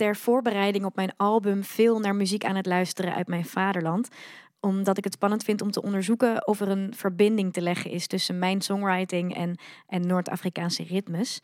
Ter 0.00 0.16
voorbereiding 0.16 0.84
op 0.84 0.96
mijn 0.96 1.12
album 1.16 1.64
veel 1.64 1.98
naar 1.98 2.14
muziek 2.14 2.44
aan 2.44 2.56
het 2.56 2.66
luisteren 2.66 3.14
uit 3.14 3.26
mijn 3.26 3.44
vaderland. 3.44 4.08
Omdat 4.60 4.98
ik 4.98 5.04
het 5.04 5.12
spannend 5.12 5.44
vind 5.44 5.62
om 5.62 5.70
te 5.70 5.82
onderzoeken 5.82 6.46
of 6.46 6.60
er 6.60 6.68
een 6.68 6.94
verbinding 6.96 7.52
te 7.52 7.60
leggen 7.60 7.90
is 7.90 8.06
tussen 8.06 8.38
mijn 8.38 8.60
songwriting 8.60 9.34
en, 9.34 9.58
en 9.86 10.06
Noord-Afrikaanse 10.06 10.82
ritmes. 10.82 11.40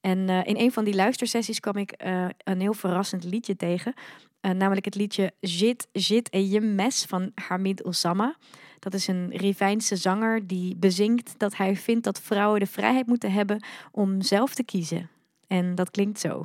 En 0.00 0.28
eh, 0.28 0.40
in 0.44 0.56
een 0.56 0.72
van 0.72 0.84
die 0.84 0.94
luistersessies 0.94 1.60
kwam 1.60 1.76
ik 1.76 1.92
eh, 1.92 2.26
een 2.44 2.60
heel 2.60 2.72
verrassend 2.72 3.24
liedje 3.24 3.56
tegen. 3.56 3.94
Eh, 4.40 4.50
namelijk 4.50 4.84
het 4.84 4.94
liedje 4.94 5.32
Jit, 5.40 5.88
Jit 5.92 6.28
en 6.28 6.48
Je 6.48 6.60
Mes 6.60 7.04
van 7.04 7.32
Hamid 7.34 7.84
Oussama. 7.84 8.36
Dat 8.78 8.94
is 8.94 9.06
een 9.06 9.30
Rivijnse 9.36 9.96
zanger 9.96 10.46
die 10.46 10.76
bezingt 10.76 11.34
dat 11.38 11.56
hij 11.56 11.76
vindt 11.76 12.04
dat 12.04 12.20
vrouwen 12.20 12.60
de 12.60 12.66
vrijheid 12.66 13.06
moeten 13.06 13.32
hebben 13.32 13.64
om 13.90 14.22
zelf 14.22 14.54
te 14.54 14.64
kiezen. 14.64 15.10
En 15.46 15.74
dat 15.74 15.90
klinkt 15.90 16.20
zo. 16.20 16.44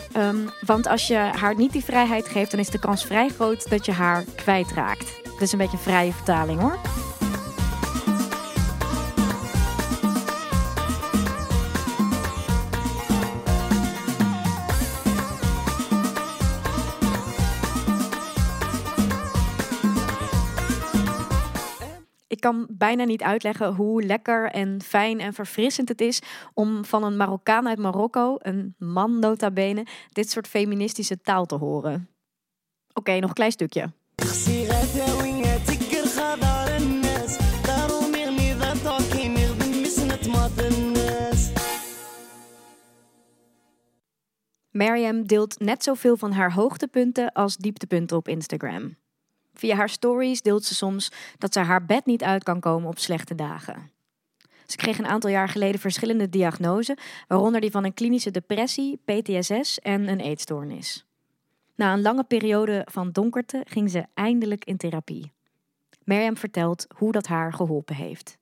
Ehm, 0.13 0.37
want 0.65 0.87
als 0.87 1.07
je 1.07 1.15
haar 1.15 1.55
niet 1.55 1.71
die 1.71 1.83
vrijheid 1.83 2.27
geeft, 2.27 2.51
dan 2.51 2.59
is 2.59 2.69
de 2.69 2.79
kans 2.79 3.05
vrij 3.05 3.29
groot 3.29 3.69
dat 3.69 3.85
je 3.85 3.91
haar 3.91 4.23
kwijtraakt. 4.35 5.21
Dat 5.23 5.41
is 5.41 5.51
een 5.51 5.57
beetje 5.57 5.77
een 5.77 5.83
vrije 5.83 6.13
vertaling 6.13 6.59
hoor. 6.59 6.79
kan 22.41 22.67
bijna 22.69 23.03
niet 23.03 23.21
uitleggen 23.21 23.73
hoe 23.73 24.03
lekker 24.03 24.51
en 24.51 24.81
fijn 24.81 25.19
en 25.19 25.33
verfrissend 25.33 25.89
het 25.89 26.01
is 26.01 26.21
om 26.53 26.85
van 26.85 27.03
een 27.03 27.17
Marokkaan 27.17 27.67
uit 27.67 27.79
Marokko, 27.79 28.35
een 28.39 28.75
man 28.77 29.19
nota 29.19 29.51
bene, 29.51 29.85
dit 30.09 30.29
soort 30.29 30.47
feministische 30.47 31.21
taal 31.21 31.45
te 31.45 31.55
horen. 31.55 32.09
Oké, 32.93 33.19
nog 33.19 33.29
een 33.29 33.35
klein 33.35 33.51
stukje. 33.51 33.91
Mariam 44.71 45.27
deelt 45.27 45.59
net 45.59 45.83
zoveel 45.83 46.17
van 46.17 46.31
haar 46.31 46.53
hoogtepunten 46.53 47.31
als 47.31 47.57
dieptepunten 47.57 48.17
op 48.17 48.27
Instagram. 48.27 48.95
Via 49.61 49.75
haar 49.75 49.89
stories 49.89 50.41
deelt 50.41 50.63
ze 50.63 50.75
soms 50.75 51.11
dat 51.37 51.53
ze 51.53 51.59
haar 51.59 51.85
bed 51.85 52.05
niet 52.05 52.23
uit 52.23 52.43
kan 52.43 52.59
komen 52.59 52.89
op 52.89 52.99
slechte 52.99 53.35
dagen. 53.35 53.91
Ze 54.65 54.77
kreeg 54.77 54.97
een 54.97 55.07
aantal 55.07 55.29
jaar 55.29 55.49
geleden 55.49 55.79
verschillende 55.79 56.29
diagnoses, 56.29 56.95
waaronder 57.27 57.61
die 57.61 57.71
van 57.71 57.83
een 57.83 57.93
klinische 57.93 58.31
depressie, 58.31 59.01
PTSS 59.05 59.79
en 59.79 60.07
een 60.07 60.19
eetstoornis. 60.19 61.05
Na 61.75 61.93
een 61.93 62.01
lange 62.01 62.23
periode 62.23 62.87
van 62.91 63.11
donkerte 63.11 63.63
ging 63.67 63.89
ze 63.89 64.05
eindelijk 64.13 64.65
in 64.65 64.77
therapie. 64.77 65.31
Mariam 66.03 66.37
vertelt 66.37 66.85
hoe 66.95 67.11
dat 67.11 67.27
haar 67.27 67.53
geholpen 67.53 67.95
heeft. 67.95 68.37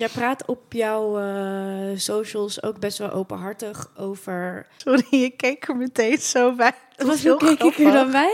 Jij 0.00 0.08
praat 0.08 0.44
op 0.46 0.72
jouw 0.72 1.18
eh, 1.18 1.98
socials 1.98 2.62
ook 2.62 2.78
best 2.78 2.98
wel 2.98 3.10
openhartig 3.10 3.90
over... 3.96 4.66
Sorry, 4.76 5.06
je 5.22 5.30
keek 5.30 5.68
er 5.68 5.76
meteen 5.76 6.18
zo 6.18 6.52
bij. 6.52 6.72
Dat 6.96 7.06
was 7.06 7.24
Hoe 7.24 7.36
keek 7.36 7.62
ik 7.62 7.78
er 7.78 7.92
dan 7.92 8.10
bij? 8.10 8.32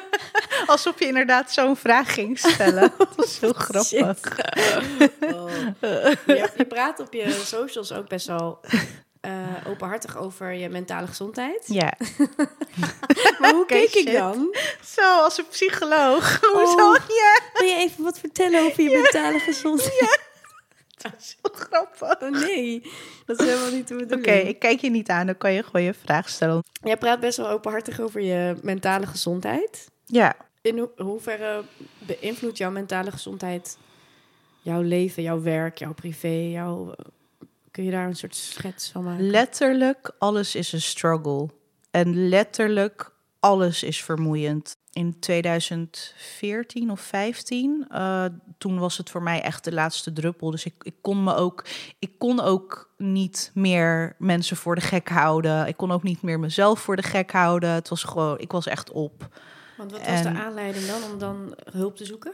Alsof 0.66 0.98
je 0.98 1.06
inderdaad 1.06 1.52
zo'n 1.52 1.76
vraag 1.76 2.14
ging 2.14 2.38
stellen. 2.38 2.92
Dat 2.98 3.16
was 3.16 3.40
heel 3.40 3.52
grappig. 3.52 4.38
Oh. 5.20 5.50
Je, 6.26 6.50
je 6.56 6.64
praat 6.68 7.00
op 7.00 7.12
je 7.12 7.30
socials 7.30 7.92
ook 7.92 8.08
best 8.08 8.26
wel 8.26 8.60
eh, 9.20 9.32
openhartig 9.68 10.16
over 10.18 10.52
je 10.52 10.68
mentale 10.68 11.06
gezondheid. 11.06 11.64
Ja, 11.66 11.92
Maar 13.38 13.52
hoe 13.52 13.66
keek 13.66 13.94
ik 13.94 14.12
dan? 14.12 14.56
zo 14.84 15.22
als 15.22 15.38
een 15.38 15.48
psycholoog. 15.50 16.40
Hoezo? 16.40 16.90
Oh. 16.90 16.96
Ja, 17.08 17.40
Wil 17.54 17.68
je 17.68 17.76
even 17.76 18.04
wat 18.04 18.18
vertellen 18.18 18.64
over 18.64 18.82
je 18.82 18.90
mentale 18.90 19.38
gezondheid? 19.38 20.23
dat 21.10 21.20
is 21.20 21.36
heel 21.42 21.52
grappig. 21.54 22.22
Oh 22.22 22.30
nee, 22.40 22.82
dat 23.26 23.40
is 23.40 23.46
helemaal 23.46 23.70
niet 23.70 23.88
de 23.88 23.94
Oké, 23.94 24.04
bedoeling. 24.06 24.48
ik 24.48 24.58
kijk 24.58 24.80
je 24.80 24.90
niet 24.90 25.08
aan, 25.08 25.26
dan 25.26 25.36
kan 25.38 25.52
je 25.52 25.62
gewoon 25.62 25.82
je 25.82 25.94
vraag 25.94 26.28
stellen. 26.28 26.62
Jij 26.82 26.96
praat 26.96 27.20
best 27.20 27.36
wel 27.36 27.48
openhartig 27.48 28.00
over 28.00 28.20
je 28.20 28.56
mentale 28.62 29.06
gezondheid. 29.06 29.88
Ja, 30.06 30.36
In 30.62 30.78
ho- 30.78 30.92
hoeverre 30.96 31.62
beïnvloedt 31.98 32.58
jouw 32.58 32.70
mentale 32.70 33.10
gezondheid 33.10 33.78
jouw 34.62 34.80
leven, 34.82 35.22
jouw 35.22 35.42
werk, 35.42 35.78
jouw 35.78 35.92
privé? 35.94 36.28
Jouw... 36.28 36.94
Kun 37.70 37.84
je 37.84 37.90
daar 37.90 38.06
een 38.06 38.16
soort 38.16 38.34
schets 38.34 38.90
van 38.90 39.04
maken? 39.04 39.30
letterlijk 39.30 40.10
alles 40.18 40.54
is 40.54 40.72
een 40.72 40.80
struggle. 40.82 41.48
En 41.90 42.28
letterlijk 42.28 43.10
alles 43.40 43.82
is 43.82 44.02
vermoeiend. 44.04 44.76
In 44.94 45.18
2014 45.18 46.90
of 46.90 47.00
15, 47.00 47.86
eh, 47.90 48.24
toen 48.58 48.78
was 48.78 48.96
het 48.96 49.10
voor 49.10 49.22
mij 49.22 49.42
echt 49.42 49.64
de 49.64 49.72
laatste 49.72 50.12
druppel. 50.12 50.50
Dus 50.50 50.64
ik, 50.64 50.74
ik, 50.82 50.94
kon 51.00 51.24
me 51.24 51.34
ook, 51.34 51.64
ik 51.98 52.18
kon 52.18 52.40
ook 52.40 52.90
niet 52.96 53.50
meer 53.54 54.16
mensen 54.18 54.56
voor 54.56 54.74
de 54.74 54.80
gek 54.80 55.08
houden. 55.08 55.66
Ik 55.66 55.76
kon 55.76 55.92
ook 55.92 56.02
niet 56.02 56.22
meer 56.22 56.40
mezelf 56.40 56.80
voor 56.80 56.96
de 56.96 57.02
gek 57.02 57.32
houden. 57.32 57.70
Het 57.70 57.88
was 57.88 58.02
gewoon, 58.04 58.38
ik 58.38 58.52
was 58.52 58.66
echt 58.66 58.90
op. 58.90 59.28
Want 59.76 59.90
wat 59.90 60.00
was 60.00 60.08
En- 60.24 60.32
de 60.32 60.40
aanleiding 60.40 60.86
dan 60.86 61.02
om 61.12 61.18
dan 61.18 61.54
hulp 61.72 61.96
te 61.96 62.04
zoeken? 62.04 62.32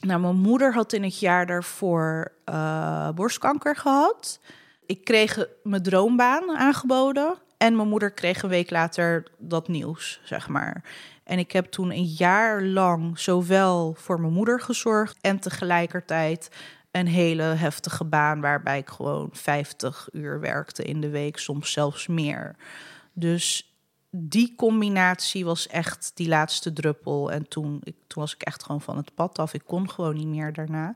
Nou, 0.00 0.20
mijn 0.20 0.36
moeder 0.36 0.74
had 0.74 0.92
in 0.92 1.02
het 1.02 1.18
jaar 1.18 1.46
daarvoor 1.46 2.32
eh, 2.44 3.10
borstkanker 3.10 3.76
gehad. 3.76 4.40
Ik 4.86 5.04
kreeg 5.04 5.46
mijn 5.62 5.82
droombaan 5.82 6.56
aangeboden. 6.56 7.34
En 7.56 7.76
mijn 7.76 7.88
moeder 7.88 8.10
kreeg 8.10 8.42
een 8.42 8.48
week 8.48 8.70
later 8.70 9.26
dat 9.38 9.68
nieuws, 9.68 10.20
zeg 10.24 10.48
maar. 10.48 10.82
En 11.32 11.38
ik 11.38 11.52
heb 11.52 11.66
toen 11.66 11.90
een 11.90 12.04
jaar 12.04 12.62
lang 12.62 13.18
zowel 13.18 13.94
voor 13.94 14.20
mijn 14.20 14.32
moeder 14.32 14.60
gezorgd... 14.60 15.18
en 15.20 15.38
tegelijkertijd 15.38 16.50
een 16.90 17.06
hele 17.06 17.42
heftige 17.42 18.04
baan... 18.04 18.40
waarbij 18.40 18.78
ik 18.78 18.88
gewoon 18.88 19.28
50 19.32 20.08
uur 20.12 20.40
werkte 20.40 20.84
in 20.84 21.00
de 21.00 21.08
week, 21.08 21.38
soms 21.38 21.72
zelfs 21.72 22.06
meer. 22.06 22.56
Dus 23.12 23.74
die 24.10 24.54
combinatie 24.56 25.44
was 25.44 25.66
echt 25.66 26.10
die 26.14 26.28
laatste 26.28 26.72
druppel. 26.72 27.32
En 27.32 27.48
toen, 27.48 27.80
ik, 27.82 27.94
toen 28.06 28.22
was 28.22 28.34
ik 28.34 28.42
echt 28.42 28.62
gewoon 28.62 28.80
van 28.80 28.96
het 28.96 29.14
pad 29.14 29.38
af. 29.38 29.54
Ik 29.54 29.62
kon 29.66 29.90
gewoon 29.90 30.14
niet 30.14 30.26
meer 30.26 30.52
daarna. 30.52 30.94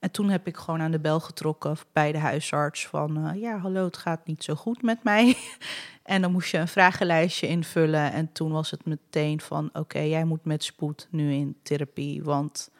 En 0.00 0.10
toen 0.10 0.28
heb 0.28 0.46
ik 0.46 0.56
gewoon 0.56 0.80
aan 0.80 0.90
de 0.90 0.98
bel 0.98 1.20
getrokken 1.20 1.76
bij 1.92 2.12
de 2.12 2.18
huisarts 2.18 2.86
van... 2.86 3.26
eh, 3.26 3.40
ja, 3.40 3.58
hallo, 3.58 3.84
het 3.84 3.96
gaat 3.96 4.26
niet 4.26 4.44
zo 4.44 4.54
goed 4.54 4.82
met 4.82 5.02
mij. 5.02 5.36
en 6.02 6.22
dan 6.22 6.32
moest 6.32 6.50
je 6.50 6.58
een 6.58 6.68
vragenlijstje 6.68 7.46
invullen. 7.46 8.12
En 8.12 8.32
toen 8.32 8.52
was 8.52 8.70
het 8.70 8.84
meteen 8.84 9.40
van... 9.40 9.70
oké, 9.72 10.00
jij 10.00 10.24
moet 10.24 10.44
met 10.44 10.64
spoed 10.64 11.08
nu 11.10 11.32
in 11.32 11.56
therapie, 11.62 12.22
want 12.22 12.70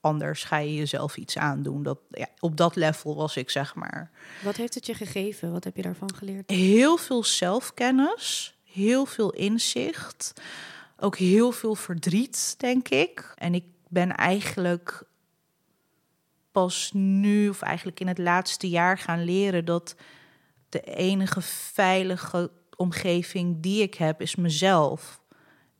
anders 0.00 0.44
ga 0.44 0.58
je 0.58 0.74
jezelf 0.74 1.16
iets 1.16 1.38
aandoen. 1.38 1.82
Dat, 1.82 1.98
ja, 2.10 2.26
op 2.38 2.56
dat 2.56 2.76
level 2.76 3.16
was 3.16 3.36
ik, 3.36 3.50
zeg 3.50 3.74
maar. 3.74 4.10
Wat 4.42 4.56
heeft 4.56 4.74
het 4.74 4.86
je 4.86 4.94
gegeven? 4.94 5.52
Wat 5.52 5.64
heb 5.64 5.76
je 5.76 5.82
daarvan 5.82 6.14
geleerd? 6.14 6.50
Heel 6.50 6.96
veel 6.96 7.24
zelfkennis, 7.24 8.56
heel 8.64 9.06
veel 9.06 9.30
inzicht, 9.30 10.32
ook 10.96 11.16
heel 11.16 11.52
veel 11.52 11.74
verdriet, 11.74 12.54
denk 12.58 12.88
ik. 12.88 13.32
En 13.36 13.54
ik 13.54 13.64
ben 13.88 14.16
eigenlijk 14.16 15.08
pas 16.52 16.90
nu, 16.94 17.48
of 17.48 17.62
eigenlijk 17.62 18.00
in 18.00 18.08
het 18.08 18.18
laatste 18.18 18.68
jaar, 18.68 18.98
gaan 18.98 19.24
leren 19.24 19.64
dat 19.64 19.94
de 20.68 20.80
enige 20.80 21.40
veilige 21.72 22.50
omgeving 22.76 23.56
die 23.60 23.82
ik 23.82 23.94
heb, 23.94 24.20
is 24.20 24.36
mezelf. 24.36 25.20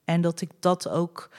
En 0.05 0.21
dat 0.21 0.41
ik 0.41 0.51
dat 0.61 0.89
ook. 0.89 1.31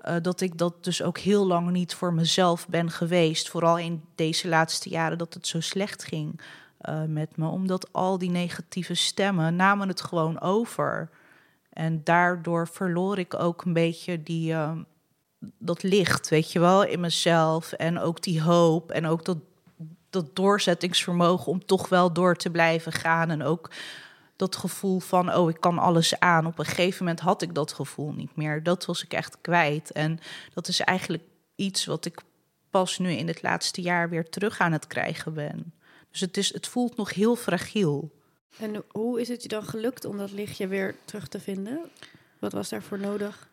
eh, 0.00 0.16
dat 0.22 0.40
ik 0.40 0.58
dat 0.58 0.84
dus 0.84 1.02
ook 1.02 1.18
heel 1.18 1.46
lang 1.46 1.70
niet 1.70 1.94
voor 1.94 2.12
mezelf 2.14 2.68
ben 2.68 2.90
geweest. 2.90 3.48
Vooral 3.48 3.78
in 3.78 4.02
deze 4.14 4.48
laatste 4.48 4.88
jaren 4.88 5.18
dat 5.18 5.34
het 5.34 5.46
zo 5.46 5.60
slecht 5.60 6.04
ging 6.04 6.40
eh, 6.78 7.02
met 7.04 7.36
me. 7.36 7.46
Omdat 7.48 7.92
al 7.92 8.18
die 8.18 8.30
negatieve 8.30 8.94
stemmen 8.94 9.56
namen 9.56 9.88
het 9.88 10.00
gewoon 10.00 10.40
over. 10.40 11.10
En 11.72 12.00
daardoor 12.04 12.68
verloor 12.68 13.18
ik 13.18 13.34
ook 13.34 13.64
een 13.64 13.72
beetje 13.72 14.22
die, 14.22 14.52
eh, 14.52 14.72
dat 15.58 15.82
licht, 15.82 16.28
weet 16.28 16.52
je 16.52 16.60
wel, 16.60 16.84
in 16.84 17.00
mezelf. 17.00 17.72
En 17.72 17.98
ook 17.98 18.22
die 18.22 18.42
hoop 18.42 18.90
en 18.90 19.06
ook 19.06 19.24
dat, 19.24 19.38
dat 20.10 20.36
doorzettingsvermogen 20.36 21.52
om 21.52 21.64
toch 21.64 21.88
wel 21.88 22.12
door 22.12 22.36
te 22.36 22.50
blijven 22.50 22.92
gaan. 22.92 23.30
En 23.30 23.42
ook 23.42 23.70
dat 24.36 24.56
gevoel 24.56 25.00
van, 25.00 25.34
oh, 25.34 25.50
ik 25.50 25.60
kan 25.60 25.78
alles 25.78 26.20
aan. 26.20 26.46
Op 26.46 26.58
een 26.58 26.64
gegeven 26.64 27.04
moment 27.04 27.20
had 27.20 27.42
ik 27.42 27.54
dat 27.54 27.72
gevoel 27.72 28.12
niet 28.12 28.36
meer. 28.36 28.62
Dat 28.62 28.84
was 28.84 29.04
ik 29.04 29.12
echt 29.12 29.36
kwijt. 29.40 29.92
En 29.92 30.18
dat 30.54 30.68
is 30.68 30.80
eigenlijk 30.80 31.22
iets 31.54 31.84
wat 31.84 32.04
ik 32.04 32.22
pas 32.70 32.98
nu 32.98 33.10
in 33.10 33.26
het 33.26 33.42
laatste 33.42 33.80
jaar 33.80 34.08
weer 34.08 34.28
terug 34.28 34.60
aan 34.60 34.72
het 34.72 34.86
krijgen 34.86 35.34
ben. 35.34 35.72
Dus 36.10 36.20
het, 36.20 36.36
is, 36.36 36.52
het 36.52 36.66
voelt 36.66 36.96
nog 36.96 37.14
heel 37.14 37.36
fragiel. 37.36 38.10
En 38.58 38.84
hoe 38.88 39.20
is 39.20 39.28
het 39.28 39.42
je 39.42 39.48
dan 39.48 39.64
gelukt 39.64 40.04
om 40.04 40.18
dat 40.18 40.30
lichtje 40.30 40.66
weer 40.66 40.94
terug 41.04 41.28
te 41.28 41.40
vinden? 41.40 41.90
Wat 42.38 42.52
was 42.52 42.68
daarvoor 42.68 42.98
nodig? 42.98 43.48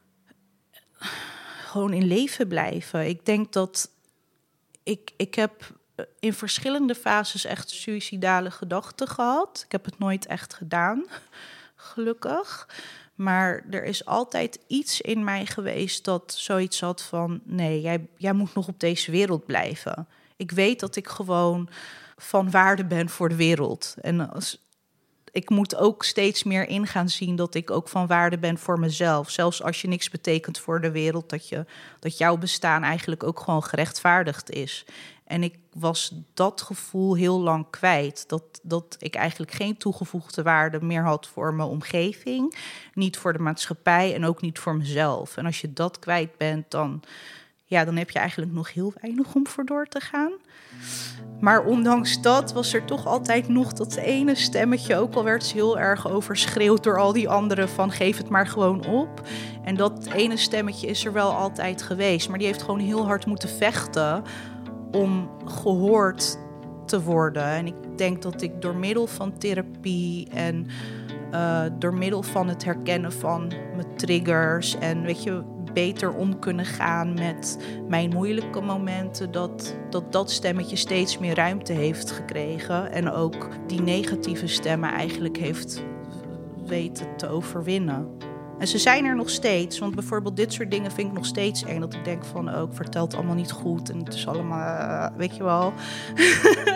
Gewoon 1.70 1.94
in 1.94 2.08
leven 2.08 2.48
blijven. 2.48 3.08
Ik 3.08 3.26
denk 3.26 3.54
dat 3.54 3.90
ik, 4.84 5.12
ik 5.18 5.36
heb 5.36 5.78
in 6.20 6.34
verschillende 6.34 6.96
fases 6.96 7.46
echt 7.46 7.70
suïcidale 7.70 8.52
gedachten 8.52 9.08
gehad. 9.08 9.62
Ik 9.66 9.72
heb 9.72 9.86
het 9.86 10.00
nooit 10.00 10.26
echt 10.26 10.54
gedaan, 10.54 11.06
gelukkig. 11.76 12.70
Maar 13.16 13.66
er 13.70 13.84
is 13.84 14.06
altijd 14.06 14.60
iets 14.68 15.02
in 15.02 15.24
mij 15.24 15.46
geweest 15.46 16.06
dat 16.06 16.34
zoiets 16.38 16.80
had 16.80 17.02
van... 17.02 17.42
nee, 17.44 17.82
jij, 17.82 18.08
jij 18.18 18.34
moet 18.34 18.54
nog 18.54 18.68
op 18.68 18.80
deze 18.80 19.12
wereld 19.12 19.46
blijven. 19.46 20.08
Ik 20.36 20.52
weet 20.52 20.80
dat 20.80 20.96
ik 20.96 21.08
gewoon 21.08 21.70
van 22.18 22.52
waarde 22.52 22.86
ben 22.86 23.10
voor 23.10 23.30
de 23.30 23.36
wereld. 23.36 23.96
En 24.02 24.32
als, 24.32 24.69
ik 25.32 25.50
moet 25.50 25.76
ook 25.76 26.04
steeds 26.04 26.44
meer 26.44 26.68
in 26.68 26.88
gaan 26.88 27.10
zien 27.10 27.36
dat 27.36 27.56
ik 27.56 27.72
ook 27.72 27.90
van 27.90 28.08
waarde 28.08 28.38
ben 28.38 28.58
voor 28.58 28.80
mezelf. 28.80 29.30
Zelfs 29.30 29.64
als 29.64 29.82
je 29.82 29.88
niks 29.88 30.10
betekent 30.10 30.60
voor 30.60 30.82
de 30.82 30.92
wereld, 30.92 31.30
dat, 31.30 31.50
je, 31.50 31.66
dat 32.00 32.18
jouw 32.18 32.38
bestaan 32.38 32.84
eigenlijk 32.84 33.24
ook 33.24 33.40
gewoon 33.40 33.64
gerechtvaardigd 33.64 34.50
is. 34.50 34.86
En 35.24 35.44
ik 35.44 35.56
was 35.74 36.14
dat 36.34 36.62
gevoel 36.62 37.16
heel 37.16 37.40
lang 37.40 37.66
kwijt. 37.70 38.30
Dat, 38.30 38.44
dat 38.64 38.96
ik 39.00 39.16
eigenlijk 39.16 39.52
geen 39.52 39.78
toegevoegde 39.78 40.44
waarde 40.44 40.82
meer 40.82 41.04
had 41.04 41.28
voor 41.28 41.54
mijn 41.54 41.70
omgeving. 41.70 42.56
Niet 42.94 43.18
voor 43.18 43.34
de 43.34 43.40
maatschappij 43.40 44.14
en 44.16 44.26
ook 44.26 44.42
niet 44.42 44.60
voor 44.60 44.76
mezelf. 44.76 45.38
En 45.38 45.46
als 45.46 45.62
je 45.62 45.74
dat 45.74 46.00
kwijt 46.00 46.38
bent, 46.38 46.72
dan, 46.72 47.04
ja, 47.70 47.86
dan 47.86 47.96
heb 47.96 48.10
je 48.10 48.20
eigenlijk 48.20 48.52
nog 48.52 48.74
heel 48.74 48.94
weinig 49.02 49.36
om 49.36 49.48
voor 49.48 49.66
door 49.66 49.86
te 49.86 50.00
gaan. 50.00 50.32
Maar 51.40 51.64
ondanks 51.64 52.22
dat 52.22 52.54
was 52.54 52.74
er 52.74 52.86
toch 52.86 53.06
altijd 53.06 53.48
nog 53.48 53.74
dat 53.74 53.96
ene 53.96 54.36
stemmetje, 54.36 54.96
ook 54.96 55.14
al 55.14 55.24
werd 55.24 55.44
ze 55.44 55.54
heel 55.54 55.80
erg 55.80 56.10
overschreeuwd 56.10 56.84
door 56.84 57.00
al 57.00 57.14
die 57.14 57.30
anderen 57.30 57.70
van 57.70 57.92
geef 57.92 58.18
het 58.18 58.30
maar 58.30 58.48
gewoon 58.48 58.86
op. 58.86 59.28
En 59.64 59.76
dat 59.76 60.06
ene 60.06 60.38
stemmetje 60.38 60.88
is 60.88 61.06
er 61.06 61.14
wel 61.14 61.32
altijd 61.32 61.82
geweest, 61.82 62.30
maar 62.30 62.38
die 62.38 62.48
heeft 62.48 62.62
gewoon 62.62 62.80
heel 62.80 63.06
hard 63.06 63.26
moeten 63.26 63.50
vechten 63.50 64.24
om 64.92 65.30
gehoord 65.46 66.38
te 66.86 67.02
worden. 67.02 67.44
En 67.44 67.68
ik 67.68 67.98
denk 67.98 68.22
dat 68.22 68.42
ik 68.42 68.62
door 68.62 68.76
middel 68.76 69.08
van 69.08 69.38
therapie 69.38 70.28
en 70.30 70.68
uh, 71.32 71.62
door 71.80 71.94
middel 71.94 72.24
van 72.24 72.48
het 72.48 72.66
herkennen 72.66 73.12
van 73.12 73.48
mijn 73.48 73.96
triggers 73.96 74.78
en 74.78 75.02
weet 75.02 75.24
je, 75.24 75.49
beter 75.74 76.14
om 76.14 76.40
kunnen 76.40 76.66
gaan 76.66 77.14
met 77.14 77.58
mijn 77.88 78.10
moeilijke 78.10 78.62
momenten, 78.62 79.32
dat, 79.32 79.76
dat 79.90 80.12
dat 80.12 80.32
stemmetje 80.32 80.76
steeds 80.76 81.18
meer 81.18 81.36
ruimte 81.36 81.74
heeft 81.74 82.12
gekregen 82.12 82.92
en 82.92 83.12
ook 83.12 83.48
die 83.68 83.82
negatieve 83.82 84.48
stemmen 84.48 84.92
eigenlijk 84.92 85.38
heeft 85.38 85.84
weten 86.66 87.18
te 87.18 87.28
overwinnen. 87.28 88.18
En 88.60 88.68
ze 88.68 88.78
zijn 88.78 89.06
er 89.06 89.16
nog 89.16 89.30
steeds, 89.30 89.80
want 89.80 89.96
bijvoorbeeld 89.96 90.36
dit 90.36 90.54
soort 90.54 90.72
dingen 90.72 90.92
vind 90.92 91.08
ik 91.08 91.14
nog 91.14 91.26
steeds 91.26 91.64
eng. 91.64 91.80
Dat 91.80 91.94
ik 91.94 92.04
denk 92.04 92.26
van, 92.26 92.56
oh, 92.56 92.62
ik 92.70 92.76
vertel 92.76 93.04
het 93.04 93.16
allemaal 93.16 93.36
niet 93.36 93.52
goed 93.52 93.90
en 93.90 94.00
het 94.00 94.14
is 94.14 94.28
allemaal, 94.28 94.80
uh, 94.80 95.18
weet 95.18 95.36
je 95.36 95.44
wel. 95.44 95.74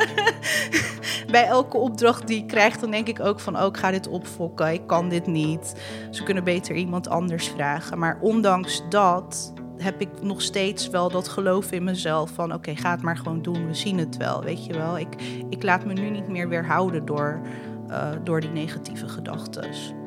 Bij 1.32 1.46
elke 1.46 1.78
opdracht 1.78 2.28
die 2.28 2.38
ik 2.38 2.48
krijg, 2.48 2.78
dan 2.78 2.92
denk 2.92 3.08
ik 3.08 3.20
ook 3.20 3.40
van, 3.40 3.58
oh, 3.58 3.68
ga 3.72 3.92
dit 3.92 4.08
opfokken, 4.08 4.74
ik 4.74 4.88
kan 4.88 5.10
dit 5.10 5.28
niet. 5.28 5.74
Ze 6.12 6.24
kunnen 6.24 6.44
beter 6.44 6.76
iemand 6.76 7.10
anders 7.10 7.48
vragen. 7.48 8.00
Maar 8.00 8.18
ondanks 8.22 8.84
dat 8.90 9.54
heb 9.78 10.02
ik 10.02 10.10
nog 10.22 10.42
steeds 10.42 10.90
wel 10.90 11.10
dat 11.10 11.28
geloof 11.28 11.72
in 11.72 11.84
mezelf 11.84 12.32
van, 12.32 12.54
oké, 12.54 12.76
ga 12.76 12.92
het 12.92 13.02
maar 13.02 13.18
gewoon 13.18 13.42
doen, 13.42 13.68
we 13.68 13.74
zien 13.74 13.98
het 13.98 14.18
wel, 14.18 14.44
weet 14.44 14.66
je 14.66 14.74
wel. 14.74 14.98
Ik, 14.98 15.16
ik 15.50 15.64
laat 15.64 15.86
me 15.86 15.94
nu 15.94 16.10
niet 16.10 16.28
meer 16.28 16.50
weerhouden 16.50 17.06
door, 17.06 17.42
uh, 17.90 18.10
door 18.24 18.42
die 18.42 18.50
negatieve 18.50 19.08
gedachten. 19.08 20.02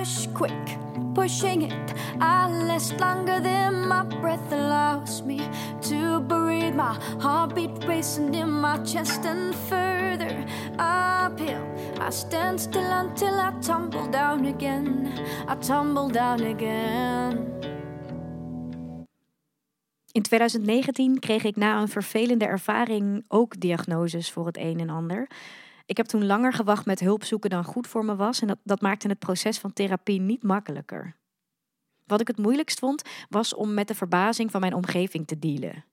Rush 0.00 0.26
quick, 0.32 0.66
pushing 1.14 1.62
it. 1.62 1.94
I 2.20 2.48
last 2.68 2.98
longer 3.00 3.38
than 3.40 3.86
my 3.86 4.02
breath 4.22 4.52
allows 4.52 5.22
me 5.22 5.38
to 5.88 6.20
breathe. 6.20 6.74
My 6.74 6.94
heartbeat 7.20 7.84
racing 7.86 8.34
in 8.34 8.50
my 8.50 8.78
chest 8.78 9.26
and 9.26 9.54
further 9.68 10.34
uphill. 10.78 11.64
I 12.00 12.10
stand 12.10 12.60
still 12.60 12.90
until 12.90 13.34
I 13.34 13.50
tumble 13.60 14.08
down 14.10 14.46
again. 14.46 15.12
I 15.46 15.54
tumble 15.56 16.08
down 16.08 16.40
again. 16.40 17.48
In 20.12 20.22
2019 20.22 21.18
kreeg 21.18 21.44
ik 21.44 21.56
na 21.56 21.80
een 21.80 21.88
vervelende 21.88 22.44
ervaring 22.44 23.24
ook 23.28 23.60
diagnoses 23.60 24.30
voor 24.30 24.46
het 24.46 24.56
een 24.56 24.80
en 24.80 24.90
ander. 24.90 25.28
Ik 25.90 25.96
heb 25.96 26.06
toen 26.06 26.26
langer 26.26 26.52
gewacht 26.52 26.86
met 26.86 27.00
hulp 27.00 27.24
zoeken 27.24 27.50
dan 27.50 27.64
goed 27.64 27.86
voor 27.86 28.04
me 28.04 28.16
was 28.16 28.40
en 28.40 28.46
dat, 28.46 28.58
dat 28.62 28.80
maakte 28.80 29.08
het 29.08 29.18
proces 29.18 29.58
van 29.58 29.72
therapie 29.72 30.20
niet 30.20 30.42
makkelijker. 30.42 31.16
Wat 32.06 32.20
ik 32.20 32.26
het 32.26 32.38
moeilijkst 32.38 32.78
vond, 32.78 33.02
was 33.28 33.54
om 33.54 33.74
met 33.74 33.88
de 33.88 33.94
verbazing 33.94 34.50
van 34.50 34.60
mijn 34.60 34.74
omgeving 34.74 35.26
te 35.26 35.38
dealen. 35.38 35.84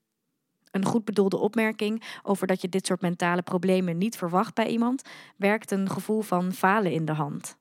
Een 0.70 0.84
goed 0.84 1.04
bedoelde 1.04 1.36
opmerking 1.36 2.18
over 2.22 2.46
dat 2.46 2.60
je 2.60 2.68
dit 2.68 2.86
soort 2.86 3.00
mentale 3.00 3.42
problemen 3.42 3.98
niet 3.98 4.16
verwacht 4.16 4.54
bij 4.54 4.66
iemand, 4.66 5.02
werkt 5.36 5.70
een 5.70 5.90
gevoel 5.90 6.20
van 6.20 6.52
falen 6.52 6.92
in 6.92 7.04
de 7.04 7.12
hand. 7.12 7.56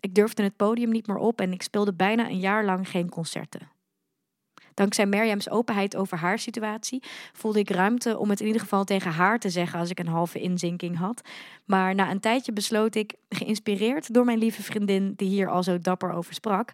Ik 0.00 0.14
durfde 0.14 0.42
het 0.42 0.56
podium 0.56 0.90
niet 0.90 1.06
meer 1.06 1.16
op 1.16 1.40
en 1.40 1.52
ik 1.52 1.62
speelde 1.62 1.94
bijna 1.94 2.28
een 2.28 2.40
jaar 2.40 2.64
lang 2.64 2.88
geen 2.88 3.08
concerten. 3.08 3.70
Dankzij 4.78 5.06
Merjams 5.06 5.50
openheid 5.50 5.96
over 5.96 6.18
haar 6.18 6.38
situatie 6.38 7.02
voelde 7.32 7.58
ik 7.58 7.70
ruimte 7.70 8.18
om 8.18 8.30
het 8.30 8.40
in 8.40 8.46
ieder 8.46 8.60
geval 8.60 8.84
tegen 8.84 9.10
haar 9.10 9.38
te 9.38 9.50
zeggen 9.50 9.78
als 9.78 9.90
ik 9.90 9.98
een 9.98 10.06
halve 10.06 10.40
inzinking 10.40 10.96
had. 10.96 11.28
Maar 11.64 11.94
na 11.94 12.10
een 12.10 12.20
tijdje 12.20 12.52
besloot 12.52 12.94
ik, 12.94 13.14
geïnspireerd 13.28 14.14
door 14.14 14.24
mijn 14.24 14.38
lieve 14.38 14.62
vriendin 14.62 15.12
die 15.16 15.28
hier 15.28 15.48
al 15.48 15.62
zo 15.62 15.78
dapper 15.78 16.12
over 16.12 16.34
sprak, 16.34 16.70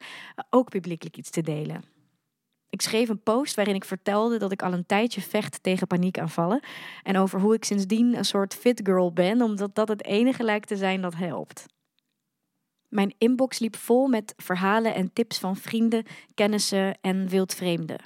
ook 0.51 0.71
publiekelijk 0.71 1.17
iets 1.17 1.31
te 1.31 1.41
delen. 1.41 1.85
Ik 2.69 2.83
schreef 2.83 3.09
een 3.09 3.23
post 3.23 3.55
waarin 3.55 3.75
ik 3.75 3.85
vertelde 3.85 4.39
dat 4.39 4.53
ik 4.53 4.63
al 4.63 4.73
een 4.73 4.87
tijdje 4.87 5.21
vecht 5.21 5.63
tegen 5.63 5.87
paniekaanvallen 5.87 6.63
en 7.03 7.17
over 7.17 7.41
hoe 7.41 7.55
ik 7.55 7.65
sindsdien 7.65 8.17
een 8.17 8.25
soort 8.25 8.55
fit 8.55 8.81
girl 8.85 9.13
ben, 9.13 9.43
omdat 9.43 9.75
dat 9.75 9.89
het 9.89 10.05
enige 10.05 10.43
lijkt 10.45 10.69
te 10.69 10.77
zijn 10.77 11.01
dat 11.01 11.15
helpt. 11.15 11.67
Mijn 12.95 13.15
inbox 13.19 13.59
liep 13.59 13.77
vol 13.77 14.07
met 14.07 14.35
verhalen 14.37 14.95
en 14.95 15.13
tips 15.13 15.39
van 15.39 15.57
vrienden, 15.57 16.05
kennissen 16.35 16.99
en 17.01 17.29
wildvreemden. 17.29 17.99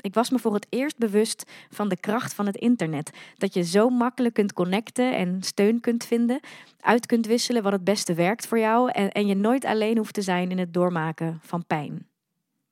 Ik 0.00 0.14
was 0.14 0.30
me 0.30 0.38
voor 0.38 0.54
het 0.54 0.66
eerst 0.68 0.98
bewust 0.98 1.44
van 1.70 1.88
de 1.88 1.96
kracht 1.96 2.34
van 2.34 2.46
het 2.46 2.56
internet. 2.56 3.10
Dat 3.36 3.54
je 3.54 3.62
zo 3.62 3.88
makkelijk 3.88 4.34
kunt 4.34 4.52
connecten 4.52 5.16
en 5.16 5.42
steun 5.42 5.80
kunt 5.80 6.04
vinden, 6.04 6.40
uit 6.80 7.06
kunt 7.06 7.26
wisselen 7.26 7.62
wat 7.62 7.72
het 7.72 7.84
beste 7.84 8.14
werkt 8.14 8.46
voor 8.46 8.58
jou 8.58 8.90
en, 8.90 9.12
en 9.12 9.26
je 9.26 9.34
nooit 9.34 9.64
alleen 9.64 9.96
hoeft 9.96 10.14
te 10.14 10.22
zijn 10.22 10.50
in 10.50 10.58
het 10.58 10.74
doormaken 10.74 11.38
van 11.42 11.66
pijn. 11.66 12.06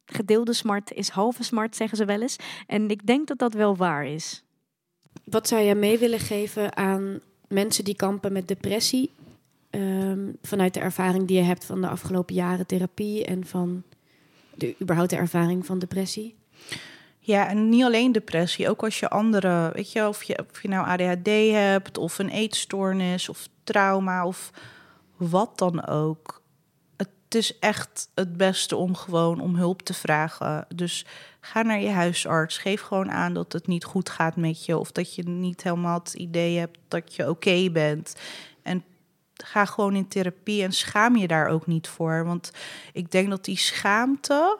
Gedeelde 0.07 0.53
smart 0.53 0.93
is 0.93 1.09
halve 1.09 1.43
smart, 1.43 1.77
zeggen 1.77 1.97
ze 1.97 2.05
wel 2.05 2.21
eens. 2.21 2.37
En 2.67 2.91
ik 2.91 3.07
denk 3.07 3.27
dat 3.27 3.39
dat 3.39 3.53
wel 3.53 3.77
waar 3.77 4.07
is. 4.07 4.43
Wat 5.25 5.49
zou 5.49 5.63
jij 5.63 5.75
mee 5.75 5.99
willen 5.99 6.21
geven 6.21 6.77
aan 6.77 7.21
mensen 7.49 7.85
die 7.85 7.97
kampen 7.97 8.33
met 8.33 8.49
depressie? 8.49 9.11
Ehm, 9.73 10.33
vanuit 10.43 10.75
de 10.75 10.81
ervaring 10.81 11.27
die 11.27 11.37
je 11.37 11.43
hebt 11.43 11.65
van 11.65 11.81
de 11.81 11.89
afgelopen 11.89 12.35
jaren 12.35 12.67
therapie 12.67 13.25
en 13.25 13.47
van 13.47 13.83
de 14.55 14.75
überhaupt 14.81 15.11
de 15.11 15.17
ervaring 15.17 15.67
van 15.67 15.79
depressie? 15.79 16.35
Ja, 17.19 17.49
en 17.49 17.69
niet 17.69 17.85
alleen 17.85 18.13
depressie, 18.13 18.69
ook 18.69 18.83
als 18.83 19.01
je 19.01 19.09
andere, 19.09 19.71
weet 19.75 19.93
je, 19.93 20.09
of 20.09 20.23
je, 20.23 20.45
of 20.51 20.63
je 20.63 20.69
nou 20.69 20.87
ADHD 20.87 21.29
hebt, 21.53 21.99
of 21.99 22.19
een 22.19 22.29
eetstoornis, 22.29 23.29
of 23.29 23.49
trauma, 23.65 24.27
of 24.27 24.51
wat 25.17 25.59
dan 25.59 25.87
ook. 25.87 26.43
Het 26.97 27.35
is 27.35 27.59
echt 27.59 28.09
het 28.15 28.37
beste 28.37 28.77
om 28.77 28.95
gewoon 28.95 29.41
om 29.41 29.57
hulp 29.57 29.83
te 29.83 29.95
vragen. 29.95 30.67
Dus 30.75 31.07
ga 31.41 31.63
naar 31.63 31.81
je 31.81 31.91
huisarts, 31.91 32.59
geef 32.59 32.81
gewoon 32.81 33.11
aan 33.11 33.35
dat 33.35 33.53
het 33.53 33.67
niet 33.67 33.85
goed 33.85 34.11
gaat 34.11 34.37
met 34.37 34.65
je, 34.65 34.79
of 34.79 34.93
dat 34.93 35.15
je 35.15 35.23
niet 35.23 35.63
helemaal 35.63 35.99
het 35.99 36.15
idee 36.15 36.59
hebt 36.59 36.79
dat 36.89 37.15
je 37.15 37.29
oké 37.29 37.71
bent. 37.71 38.17
En 38.63 38.85
ga 39.35 39.65
gewoon 39.65 39.95
in 39.95 40.09
therapie 40.09 40.63
en 40.63 40.73
schaam 40.73 41.17
je 41.17 41.27
daar 41.27 41.49
ook 41.49 41.67
niet 41.67 41.89
voor. 41.89 42.25
Want 42.25 42.53
ik 42.93 43.11
denk 43.11 43.31
dat 43.31 43.45
die 43.45 43.59
schaamte 43.59 44.59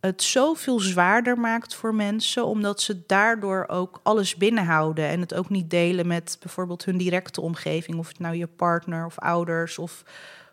het 0.00 0.22
zoveel 0.22 0.80
zwaarder 0.80 1.38
maakt 1.38 1.74
voor 1.74 1.94
mensen, 1.94 2.46
omdat 2.46 2.80
ze 2.80 3.02
daardoor 3.06 3.64
ook 3.68 4.00
alles 4.02 4.36
binnenhouden 4.36 5.08
en 5.08 5.20
het 5.20 5.34
ook 5.34 5.48
niet 5.48 5.70
delen 5.70 6.06
met 6.06 6.36
bijvoorbeeld 6.40 6.84
hun 6.84 6.96
directe 6.96 7.40
omgeving, 7.40 7.98
of 7.98 8.08
het 8.08 8.18
nou 8.18 8.36
je 8.36 8.46
partner 8.46 9.06
of 9.06 9.18
ouders 9.18 9.78
of 9.78 10.02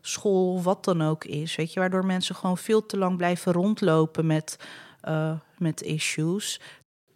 school, 0.01 0.61
wat 0.61 0.83
dan 0.83 1.01
ook 1.01 1.23
is. 1.23 1.55
Weet 1.55 1.73
je, 1.73 1.79
waardoor 1.79 2.05
mensen 2.05 2.35
gewoon 2.35 2.57
veel 2.57 2.85
te 2.85 2.97
lang 2.97 3.17
blijven 3.17 3.51
rondlopen 3.51 4.25
met, 4.25 4.59
eh, 5.01 5.31
met 5.57 5.81
issues. 5.81 6.61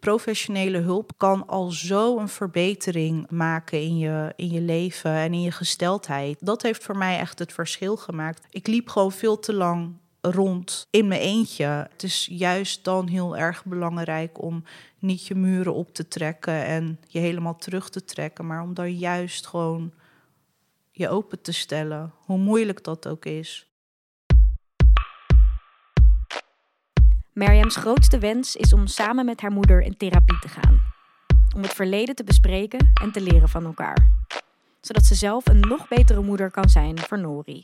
Professionele 0.00 0.78
hulp 0.78 1.12
kan 1.16 1.46
al 1.46 1.70
zo 1.70 2.18
een 2.18 2.28
verbetering 2.28 3.30
maken 3.30 3.80
in 3.80 3.98
je, 3.98 4.32
in 4.36 4.50
je 4.50 4.60
leven 4.60 5.10
en 5.10 5.32
in 5.32 5.42
je 5.42 5.50
gesteldheid. 5.50 6.38
Dat 6.40 6.62
heeft 6.62 6.84
voor 6.84 6.96
mij 6.96 7.18
echt 7.18 7.38
het 7.38 7.52
verschil 7.52 7.96
gemaakt. 7.96 8.46
Ik 8.50 8.66
liep 8.66 8.88
gewoon 8.88 9.12
veel 9.12 9.38
te 9.38 9.54
lang 9.54 9.96
rond 10.20 10.86
in 10.90 11.08
mijn 11.08 11.20
eentje. 11.20 11.64
Het 11.64 12.02
is 12.02 12.28
juist 12.30 12.84
dan 12.84 13.06
heel 13.06 13.36
erg 13.36 13.64
belangrijk 13.64 14.42
om 14.42 14.64
niet 14.98 15.26
je 15.26 15.34
muren 15.34 15.74
op 15.74 15.94
te 15.94 16.08
trekken 16.08 16.64
en 16.64 17.00
je 17.06 17.18
helemaal 17.18 17.56
terug 17.56 17.90
te 17.90 18.04
trekken, 18.04 18.46
maar 18.46 18.62
om 18.62 18.74
dan 18.74 18.96
juist 18.96 19.46
gewoon 19.46 19.92
je 20.90 21.08
open 21.08 21.40
te 21.40 21.52
stellen, 21.52 22.12
hoe 22.24 22.38
moeilijk 22.38 22.84
dat 22.84 23.08
ook 23.08 23.24
is. 23.24 23.69
Mariam's 27.46 27.76
grootste 27.76 28.18
wens 28.18 28.56
is 28.56 28.72
om 28.72 28.86
samen 28.86 29.24
met 29.24 29.40
haar 29.40 29.52
moeder 29.52 29.82
in 29.82 29.96
therapie 29.96 30.38
te 30.38 30.48
gaan. 30.48 30.80
Om 31.56 31.62
het 31.62 31.74
verleden 31.74 32.14
te 32.14 32.24
bespreken 32.24 32.90
en 33.02 33.12
te 33.12 33.20
leren 33.20 33.48
van 33.48 33.64
elkaar. 33.64 34.10
Zodat 34.80 35.04
ze 35.04 35.14
zelf 35.14 35.48
een 35.48 35.60
nog 35.60 35.88
betere 35.88 36.20
moeder 36.20 36.50
kan 36.50 36.68
zijn 36.68 36.98
voor 36.98 37.18
Nori. 37.18 37.60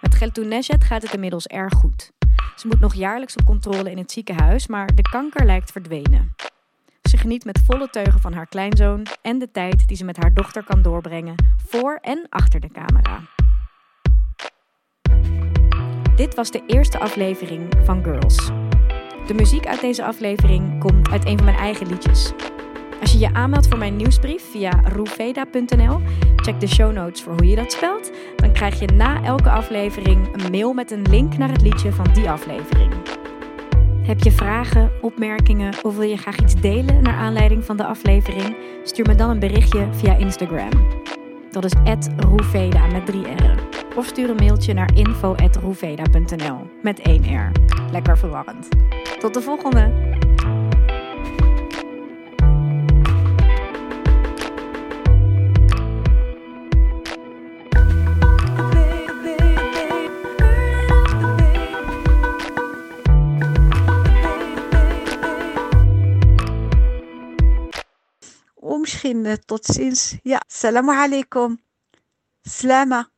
Met 0.00 0.14
Geltoun 0.14 0.48
Nejet 0.48 0.84
gaat 0.84 1.02
het 1.02 1.12
inmiddels 1.12 1.46
erg 1.46 1.72
goed. 1.74 2.12
Ze 2.56 2.66
moet 2.66 2.80
nog 2.80 2.94
jaarlijks 2.94 3.36
op 3.36 3.44
controle 3.44 3.90
in 3.90 3.98
het 3.98 4.12
ziekenhuis, 4.12 4.66
maar 4.66 4.94
de 4.94 5.02
kanker 5.02 5.46
lijkt 5.46 5.72
verdwenen. 5.72 6.34
Ze 7.02 7.16
geniet 7.16 7.44
met 7.44 7.62
volle 7.64 7.90
teugen 7.90 8.20
van 8.20 8.32
haar 8.32 8.46
kleinzoon 8.46 9.06
en 9.22 9.38
de 9.38 9.50
tijd 9.50 9.88
die 9.88 9.96
ze 9.96 10.04
met 10.04 10.16
haar 10.16 10.34
dochter 10.34 10.64
kan 10.64 10.82
doorbrengen, 10.82 11.34
voor 11.66 11.98
en 12.00 12.26
achter 12.28 12.60
de 12.60 12.70
camera. 12.70 13.20
Dit 16.16 16.34
was 16.34 16.50
de 16.50 16.62
eerste 16.66 16.98
aflevering 16.98 17.72
van 17.84 18.02
Girls. 18.04 18.61
De 19.26 19.34
muziek 19.34 19.66
uit 19.66 19.80
deze 19.80 20.04
aflevering 20.04 20.78
komt 20.78 21.10
uit 21.10 21.26
een 21.26 21.36
van 21.36 21.44
mijn 21.44 21.56
eigen 21.56 21.86
liedjes. 21.86 22.32
Als 23.00 23.12
je 23.12 23.18
je 23.18 23.34
aanmeldt 23.34 23.68
voor 23.68 23.78
mijn 23.78 23.96
nieuwsbrief 23.96 24.50
via 24.50 24.80
roeveda.nl, 24.84 26.00
check 26.36 26.60
de 26.60 26.66
show 26.66 26.92
notes 26.92 27.22
voor 27.22 27.32
hoe 27.32 27.48
je 27.48 27.56
dat 27.56 27.72
spelt. 27.72 28.10
Dan 28.36 28.52
krijg 28.52 28.80
je 28.80 28.86
na 28.86 29.22
elke 29.22 29.50
aflevering 29.50 30.44
een 30.44 30.50
mail 30.50 30.72
met 30.72 30.90
een 30.90 31.06
link 31.10 31.38
naar 31.38 31.50
het 31.50 31.62
liedje 31.62 31.92
van 31.92 32.06
die 32.12 32.30
aflevering. 32.30 32.92
Heb 34.02 34.20
je 34.20 34.30
vragen, 34.30 34.90
opmerkingen 35.00 35.74
of 35.82 35.96
wil 35.96 36.08
je 36.08 36.16
graag 36.16 36.38
iets 36.38 36.60
delen 36.60 37.02
naar 37.02 37.14
aanleiding 37.14 37.64
van 37.64 37.76
de 37.76 37.84
aflevering? 37.84 38.56
Stuur 38.84 39.06
me 39.06 39.14
dan 39.14 39.30
een 39.30 39.38
berichtje 39.38 39.88
via 39.90 40.16
Instagram. 40.16 40.70
Dat 41.50 41.64
is 41.64 41.72
roeveda 42.16 42.86
met 42.86 43.06
drie 43.06 43.22
R'en. 43.22 43.58
Of 43.96 44.06
stuur 44.06 44.30
een 44.30 44.36
mailtje 44.36 44.72
naar 44.72 44.90
info.roeveda.nl 44.94 46.70
met 46.82 47.00
één 47.00 47.36
R. 47.36 47.52
Lekker 47.90 48.18
verwarrend. 48.18 48.68
Tot 49.22 49.34
de 49.34 49.42
volgende! 49.42 50.10
Misschien 68.80 69.38
tot 69.44 69.64
ziens. 69.64 70.16
Ja, 70.22 70.42
salam 70.46 70.90
alaikum. 70.90 71.60
Slama. 72.42 73.11